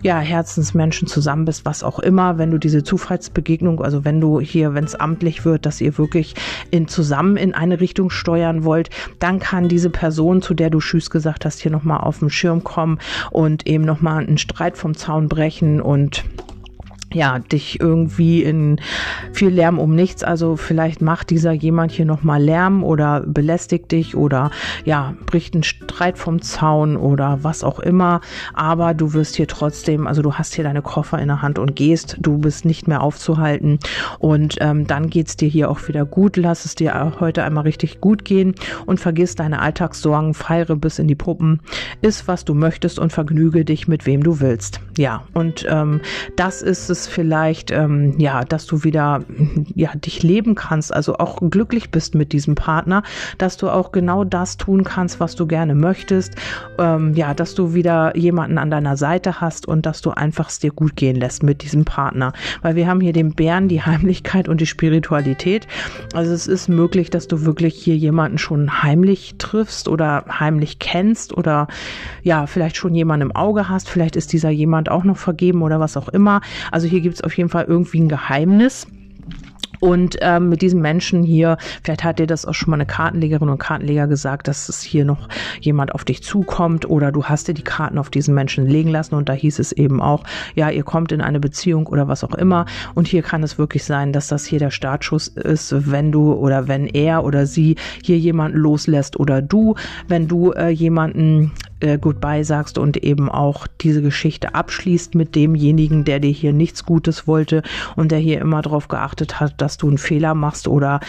ja, 0.03 0.19
Herzensmenschen 0.19 1.09
zusammen 1.09 1.45
bist, 1.45 1.65
was 1.65 1.83
auch 1.83 1.99
immer, 1.99 2.39
wenn 2.39 2.51
du 2.51 2.59
diese 2.59 2.85
Zufallsbegegnung, 2.85 3.83
also 3.83 4.05
wenn 4.05 4.21
du 4.21 4.41
hier, 4.41 4.75
wenn 4.75 4.85
es 4.85 4.95
amtlich 4.95 5.45
wird, 5.45 5.67
dass 5.67 5.81
ihr 5.81 5.99
wirklich 5.99 6.35
in, 6.71 6.89
zusammen 6.89 7.37
in 7.37 7.55
eine 7.55 7.81
Richtung 7.81 8.11
steuern 8.11 8.65
wollt, 8.65 8.91
dann 9.19 9.39
kann 9.39 9.69
diese 9.69 9.91
Person, 9.91 10.43
zu 10.43 10.55
der 10.55 10.71
du 10.71 10.79
Tschüss 10.79 11.11
gesagt 11.11 11.45
hast, 11.45 11.61
hier 11.61 11.71
nochmal 11.71 12.01
auf 12.01 12.21
den 12.21 12.31
Schirm 12.31 12.65
kommen 12.65 12.99
und 13.31 13.67
eben 13.67 13.85
nochmal 13.85 14.25
einen 14.25 14.39
Streit 14.39 14.77
vom 14.77 14.97
Zaun 14.97 15.29
brechen 15.29 15.81
und 15.81 16.25
ja, 17.13 17.41
dich 17.41 17.81
irgendwie 17.81 18.43
in 18.43 18.81
viel 19.33 19.49
Lärm 19.49 19.79
um 19.79 19.95
nichts. 19.95 20.23
Also 20.23 20.57
vielleicht 20.57 21.03
macht 21.03 21.31
dieser 21.31 21.53
jemand 21.53 21.91
hier 21.91 22.05
nochmal 22.05 22.43
Lärm 22.43 22.85
oder 22.85 23.25
belästigt 23.27 23.91
dich 23.91 24.17
oder 24.17 24.51
ja, 24.85 25.15
bricht 25.27 25.55
einen 25.55 25.65
Streit 25.65 26.19
vom 26.19 26.41
Zaun 26.41 26.97
oder 26.97 27.41
was 27.43 27.65
auch 27.65 27.81
immer. 27.81 28.21
Aber 28.55 28.95
du 28.95 29.13
wirst 29.13 29.37
hier 29.37 29.49
trotzdem, 29.49 30.07
also 30.07 30.23
du 30.23 30.35
hast 30.35 30.55
hier 30.55 30.65
deine 30.65 30.83
Koffer 30.83 31.19
in 31.19 31.29
der 31.29 31.43
Hand 31.43 31.59
und 31.59 31.75
gehst, 31.75 32.17
du 32.21 32.39
bist 32.39 32.65
nicht 32.65 32.87
mehr 32.87 33.03
aufzuhalten. 33.03 33.79
Und 34.19 34.57
ähm, 34.61 34.87
dann 34.87 35.11
geht's 35.11 35.37
dir 35.37 35.49
hier 35.49 35.71
auch 35.71 35.89
wieder 35.89 36.05
gut. 36.05 36.37
Lass 36.37 36.65
es 36.65 36.77
dir 36.77 37.13
heute 37.19 37.43
einmal 37.43 37.65
richtig 37.65 38.01
gut 38.01 38.25
gehen 38.25 38.55
und 38.87 39.01
vergiss 39.01 39.35
deine 39.35 39.61
Alltagssorgen, 39.61 40.35
feiere 40.35 40.77
bis 40.77 40.99
in 40.99 41.09
die 41.09 41.15
Puppen, 41.17 41.61
iss, 42.03 42.29
was 42.29 42.45
du 42.45 42.55
möchtest 42.55 42.99
und 42.99 43.13
vergnüge 43.13 43.65
dich 43.65 43.89
mit 43.89 44.07
wem 44.07 44.23
du 44.23 44.41
willst. 44.41 44.81
Ja, 44.97 45.25
und 45.35 45.67
ähm, 45.69 46.01
das 46.37 46.63
ist 46.63 46.89
es 46.91 47.00
es 47.01 47.07
vielleicht, 47.07 47.71
ähm, 47.71 48.15
ja, 48.19 48.45
dass 48.45 48.67
du 48.67 48.85
wieder, 48.85 49.21
ja, 49.75 49.91
dich 49.95 50.23
leben 50.23 50.55
kannst, 50.55 50.93
also 50.93 51.17
auch 51.17 51.41
glücklich 51.51 51.91
bist 51.91 52.15
mit 52.15 52.33
diesem 52.33 52.55
Partner, 52.55 53.03
dass 53.39 53.57
du 53.57 53.69
auch 53.69 53.93
genau 53.93 54.25
das 54.25 54.57
tun 54.57 54.85
kannst, 54.85 55.21
was 55.21 55.35
du 55.35 55.47
gerne 55.47 55.75
möchtest, 55.75 56.35
ähm, 56.79 57.15
ja, 57.15 57.35
dass 57.35 57.55
du 57.55 57.75
wieder 57.75 58.17
jemanden 58.17 58.59
an 58.59 58.71
deiner 58.71 58.97
Seite 58.97 59.41
hast 59.41 59.67
und 59.67 59.87
dass 59.87 60.01
du 60.01 60.11
einfach 60.11 60.49
es 60.49 60.59
dir 60.59 60.71
gut 60.71 60.97
gehen 60.97 61.17
lässt 61.17 61.43
mit 61.43 61.63
diesem 61.63 61.85
Partner, 61.85 62.33
weil 62.63 62.77
wir 62.77 62.87
haben 62.87 63.01
hier 63.01 63.13
den 63.13 63.35
Bären, 63.35 63.69
die 63.69 63.83
Heimlichkeit 63.87 64.49
und 64.49 64.61
die 64.61 64.67
Spiritualität. 64.67 65.67
Also 66.15 66.33
es 66.33 66.47
ist 66.47 66.69
möglich, 66.69 67.11
dass 67.11 67.29
du 67.29 67.45
wirklich 67.45 67.75
hier 67.75 67.97
jemanden 67.97 68.39
schon 68.39 68.83
heimlich 68.83 69.37
triffst 69.39 69.89
oder 69.89 70.25
heimlich 70.29 70.79
kennst 70.79 71.37
oder 71.37 71.69
ja, 72.23 72.47
vielleicht 72.47 72.77
schon 72.77 72.95
jemanden 72.95 73.31
im 73.31 73.37
Auge 73.37 73.69
hast, 73.69 73.89
vielleicht 73.89 74.17
ist 74.17 74.33
dieser 74.33 74.51
jemand 74.51 74.91
auch 74.91 75.05
noch 75.05 75.17
vergeben 75.17 75.63
oder 75.63 75.81
was 75.81 75.97
auch 75.97 76.09
immer. 76.09 76.41
Also 76.71 76.87
hier 76.91 77.01
gibt 77.01 77.15
es 77.15 77.25
auf 77.25 77.37
jeden 77.37 77.49
Fall 77.49 77.65
irgendwie 77.67 78.01
ein 78.01 78.09
Geheimnis. 78.09 78.87
Und 79.81 80.19
ähm, 80.21 80.51
mit 80.51 80.61
diesem 80.61 80.83
Menschen 80.83 81.23
hier, 81.23 81.57
vielleicht 81.83 82.05
hat 82.05 82.19
dir 82.19 82.27
das 82.27 82.45
auch 82.45 82.53
schon 82.53 82.71
mal 82.71 82.77
eine 82.77 82.85
Kartenlegerin 82.85 83.49
und 83.49 83.57
Kartenleger 83.57 84.09
gesagt, 84.09 84.47
dass 84.47 84.69
es 84.69 84.83
hier 84.83 85.07
noch 85.07 85.29
jemand 85.63 85.95
auf 85.95 86.05
dich 86.05 86.23
zukommt 86.23 86.89
oder 86.89 87.11
du 87.11 87.25
hast 87.25 87.49
dir 87.49 87.55
die 87.55 87.65
Karten 87.65 87.97
auf 87.97 88.11
diesen 88.11 88.35
Menschen 88.35 88.67
legen 88.67 88.91
lassen 88.91 89.15
und 89.15 89.31
da 89.31 89.33
hieß 89.33 89.59
es 89.59 89.73
eben 89.73 90.03
auch, 90.03 90.25
ja, 90.55 90.69
ihr 90.69 90.83
kommt 90.83 91.13
in 91.13 91.23
eine 91.23 91.41
Beziehung 91.41 91.87
oder 91.87 92.09
was 92.09 92.25
auch 92.25 92.35
immer. 92.35 92.67
Und 92.95 93.09
hier 93.09 93.23
kann 93.23 93.43
es 93.43 93.57
wirklich 93.57 93.85
sein, 93.85 94.13
dass 94.13 94.29
das 94.29 94.45
hier 94.45 94.59
der 94.59 94.71
Startschuss 94.71 95.29
ist, 95.29 95.91
wenn 95.91 96.13
du 96.13 96.35
oder 96.35 96.69
wenn 96.69 96.87
er 96.87 97.25
oder 97.25 97.47
sie 97.47 97.77
hier 98.05 98.19
jemanden 98.19 98.59
loslässt 98.59 99.19
oder 99.19 99.41
du, 99.41 99.77
wenn 100.09 100.29
du 100.29 100.53
äh, 100.53 100.69
jemanden 100.69 101.53
äh, 101.81 101.99
Goodbye 101.99 102.45
sagst 102.45 102.79
und 102.79 102.97
eben 102.99 103.29
auch 103.29 103.67
diese 103.81 104.03
Geschichte 104.03 104.55
abschließt 104.55 105.15
mit 105.15 105.35
demjenigen, 105.35 106.05
der 106.05 106.21
dir 106.21 106.31
hier 106.31 106.53
nichts 106.53 106.85
Gutes 106.85 107.27
wollte 107.27 107.63
und 107.97 108.13
der 108.13 108.19
hier 108.19 108.41
immer 108.41 108.63
darauf 108.63 108.89
geachtet 108.89 109.41
hat, 109.41 109.61
dass 109.61 109.77
du 109.77 109.89
einen 109.89 109.99
Fehler 109.99 110.35
machst 110.35 110.69
oder 110.69 111.01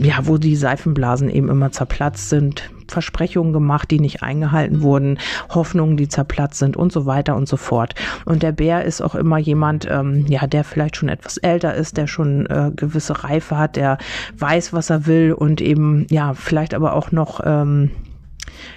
ja, 0.00 0.26
wo 0.26 0.38
die 0.38 0.56
Seifenblasen 0.56 1.28
eben 1.28 1.48
immer 1.48 1.70
zerplatzt 1.70 2.28
sind, 2.28 2.70
Versprechungen 2.88 3.52
gemacht, 3.52 3.90
die 3.90 4.00
nicht 4.00 4.22
eingehalten 4.22 4.82
wurden, 4.82 5.18
Hoffnungen, 5.50 5.96
die 5.96 6.08
zerplatzt 6.08 6.58
sind 6.58 6.76
und 6.76 6.92
so 6.92 7.06
weiter 7.06 7.36
und 7.36 7.48
so 7.48 7.56
fort. 7.56 7.94
Und 8.24 8.42
der 8.42 8.52
Bär 8.52 8.84
ist 8.84 9.00
auch 9.00 9.14
immer 9.14 9.38
jemand, 9.38 9.86
ähm, 9.90 10.26
ja, 10.28 10.46
der 10.46 10.64
vielleicht 10.64 10.96
schon 10.96 11.08
etwas 11.08 11.36
älter 11.38 11.74
ist, 11.74 11.96
der 11.96 12.06
schon 12.06 12.46
äh, 12.46 12.70
gewisse 12.74 13.24
Reife 13.24 13.58
hat, 13.58 13.76
der 13.76 13.98
weiß, 14.38 14.72
was 14.72 14.90
er 14.90 15.06
will 15.06 15.32
und 15.32 15.60
eben, 15.60 16.06
ja, 16.10 16.34
vielleicht 16.34 16.74
aber 16.74 16.94
auch 16.94 17.12
noch, 17.12 17.40
ähm, 17.44 17.90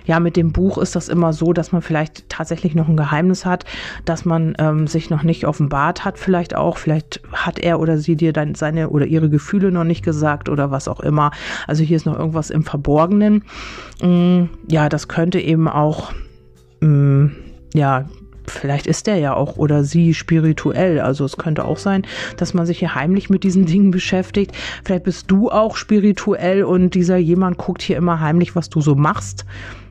ja, 0.06 0.20
mit 0.20 0.36
dem 0.36 0.52
Buch 0.52 0.78
ist 0.78 0.96
das 0.96 1.10
immer 1.10 1.34
so, 1.34 1.54
dass 1.54 1.72
man 1.72 1.82
vielleicht 1.82 2.30
tatsächlich 2.30 2.76
noch 2.76 2.88
ein 2.88 2.98
Geheimnis 2.98 3.46
hat, 3.46 3.66
dass 4.06 4.26
man 4.26 4.56
ähm, 4.60 4.88
sich 4.88 5.10
noch 5.10 5.24
nicht 5.24 5.46
offenbart 5.46 6.06
hat, 6.06 6.18
vielleicht 6.20 6.56
auch. 6.56 6.78
Vielleicht 6.78 7.22
hat 7.32 7.60
er 7.60 7.80
oder 7.80 7.98
sie 7.98 8.16
dir 8.16 8.34
dann 8.34 8.56
seine 8.56 8.90
oder 8.90 9.06
ihre 9.06 9.30
Gefühle 9.30 9.72
noch 9.72 9.84
nicht 9.84 10.04
gesagt 10.04 10.50
oder 10.50 10.72
was 10.72 10.88
auch 10.88 11.00
immer. 11.00 11.32
Also 11.68 11.84
hier 11.84 11.98
ist 11.98 12.06
noch 12.06 12.18
irgendwas 12.18 12.50
im 12.50 12.64
Verborgenen. 12.64 13.44
Mm, 14.02 14.46
ja, 14.68 14.90
das 14.90 15.08
könnte 15.08 15.40
eben 15.40 15.68
auch, 15.68 16.14
mm, 16.82 17.28
ja, 17.74 18.06
vielleicht 18.58 18.88
ist 18.88 19.08
der 19.08 19.18
ja 19.18 19.34
auch 19.34 19.58
oder 19.58 19.84
sie 19.84 20.14
spirituell. 20.14 21.00
Also 21.00 21.26
es 21.26 21.38
könnte 21.38 21.66
auch 21.66 21.78
sein, 21.78 22.04
dass 22.38 22.54
man 22.54 22.66
sich 22.66 22.80
hier 22.80 22.96
heimlich 22.96 23.30
mit 23.30 23.44
diesen 23.44 23.66
Dingen 23.66 23.92
beschäftigt. 23.92 24.52
Vielleicht 24.84 25.04
bist 25.04 25.32
du 25.32 25.50
auch 25.50 25.76
spirituell 25.76 26.64
und 26.64 26.96
dieser 26.96 27.18
jemand 27.18 27.58
guckt 27.58 27.82
hier 27.82 27.98
immer 27.98 28.20
heimlich, 28.20 28.56
was 28.56 28.70
du 28.70 28.82
so 28.82 28.96
machst. 28.96 29.46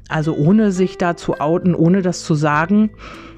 Also 0.08 0.34
ohne 0.34 0.72
sich 0.72 0.98
da 0.98 1.16
zu 1.16 1.40
outen, 1.40 1.74
ohne 1.74 2.02
das 2.02 2.22
zu 2.24 2.34
sagen, 2.34 2.90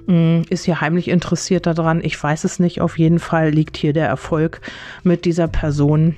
mm, 0.07 0.43
ist 0.51 0.65
hier 0.65 0.81
heimlich 0.81 1.09
interessiert 1.09 1.67
daran. 1.67 2.01
Ich 2.03 2.21
weiß 2.21 2.45
es 2.45 2.59
nicht. 2.59 2.81
Auf 2.81 2.99
jeden 2.99 3.19
Fall 3.19 3.51
liegt 3.51 3.77
hier 3.77 3.93
der 3.93 4.09
Erfolg 4.09 4.61
mit 5.05 5.25
dieser 5.25 5.49
Person 5.49 6.17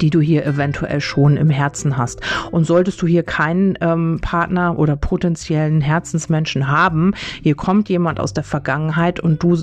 die 0.00 0.10
du 0.10 0.20
hier 0.20 0.46
eventuell 0.46 1.00
schon 1.00 1.36
im 1.36 1.50
Herzen 1.50 1.96
hast. 1.96 2.20
Und 2.50 2.64
solltest 2.64 3.00
du 3.02 3.06
hier 3.06 3.22
keinen 3.22 3.76
ähm, 3.80 4.18
Partner 4.20 4.78
oder 4.78 4.96
potenziellen 4.96 5.80
Herzensmenschen 5.80 6.68
haben, 6.68 7.12
hier 7.42 7.54
kommt 7.54 7.88
jemand 7.88 8.20
aus 8.20 8.32
der 8.32 8.44
Vergangenheit 8.44 9.20
und 9.20 9.42
du 9.42 9.56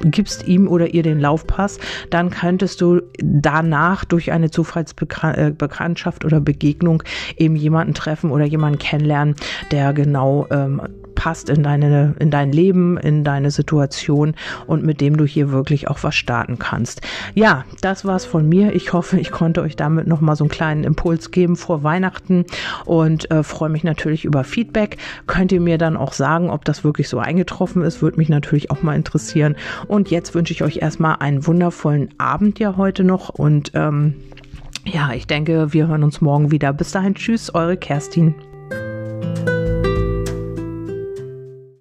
gibst 0.00 0.46
ihm 0.46 0.68
oder 0.68 0.92
ihr 0.92 1.02
den 1.02 1.20
Laufpass, 1.20 1.78
dann 2.10 2.30
könntest 2.30 2.80
du 2.80 3.00
danach 3.18 4.04
durch 4.04 4.32
eine 4.32 4.50
Zufallsbekanntschaft 4.50 6.24
oder 6.24 6.40
Begegnung 6.40 7.02
eben 7.36 7.56
jemanden 7.56 7.94
treffen 7.94 8.30
oder 8.30 8.44
jemanden 8.44 8.78
kennenlernen, 8.78 9.34
der 9.70 9.92
genau 9.92 10.46
ähm, 10.50 10.82
passt 11.16 11.50
in 11.50 11.64
deine, 11.64 12.14
in 12.20 12.30
dein 12.30 12.52
Leben, 12.52 12.96
in 12.96 13.24
deine 13.24 13.50
Situation 13.50 14.36
und 14.68 14.84
mit 14.84 15.00
dem 15.00 15.16
du 15.16 15.24
hier 15.26 15.50
wirklich 15.50 15.88
auch 15.88 16.04
was 16.04 16.14
starten 16.14 16.60
kannst. 16.60 17.00
Ja, 17.34 17.64
das 17.80 18.04
war's 18.04 18.24
von 18.24 18.48
mir. 18.48 18.72
Ich 18.76 18.92
hoffe, 18.92 19.18
ich 19.18 19.32
konnte 19.32 19.62
euch 19.62 19.74
damit 19.74 20.06
nochmal 20.06 20.36
so 20.36 20.44
einen 20.44 20.50
kleinen 20.50 20.84
Impuls 20.84 21.32
geben 21.32 21.56
vor 21.56 21.82
Weihnachten 21.82 22.44
und 22.84 23.28
äh, 23.32 23.42
freue 23.42 23.70
mich 23.70 23.82
natürlich 23.82 24.24
über 24.24 24.44
Feedback. 24.44 24.98
Könnt 25.26 25.50
ihr 25.50 25.60
mir 25.60 25.78
dann 25.78 25.96
auch 25.96 26.12
sagen, 26.12 26.50
ob 26.50 26.64
das 26.64 26.84
wirklich 26.84 27.08
so 27.08 27.18
eingetroffen 27.18 27.82
ist, 27.82 28.02
würde 28.02 28.18
mich 28.18 28.28
natürlich 28.28 28.70
auch 28.70 28.82
mal 28.82 28.94
interessieren. 28.94 29.56
Und 29.88 30.10
jetzt 30.12 30.34
wünsche 30.36 30.52
ich 30.52 30.62
euch 30.62 30.76
erstmal 30.76 31.16
einen 31.16 31.46
wundervollen 31.46 32.10
Abend 32.18 32.60
ja 32.60 32.76
heute 32.76 33.02
noch 33.02 33.30
und 33.30 33.72
ähm, 33.74 34.14
ja, 34.84 35.12
ich 35.12 35.26
denke, 35.26 35.72
wir 35.72 35.88
hören 35.88 36.04
uns 36.04 36.20
morgen 36.20 36.52
wieder. 36.52 36.72
Bis 36.72 36.92
dahin, 36.92 37.16
tschüss, 37.16 37.52
eure 37.52 37.76
Kerstin. 37.76 38.34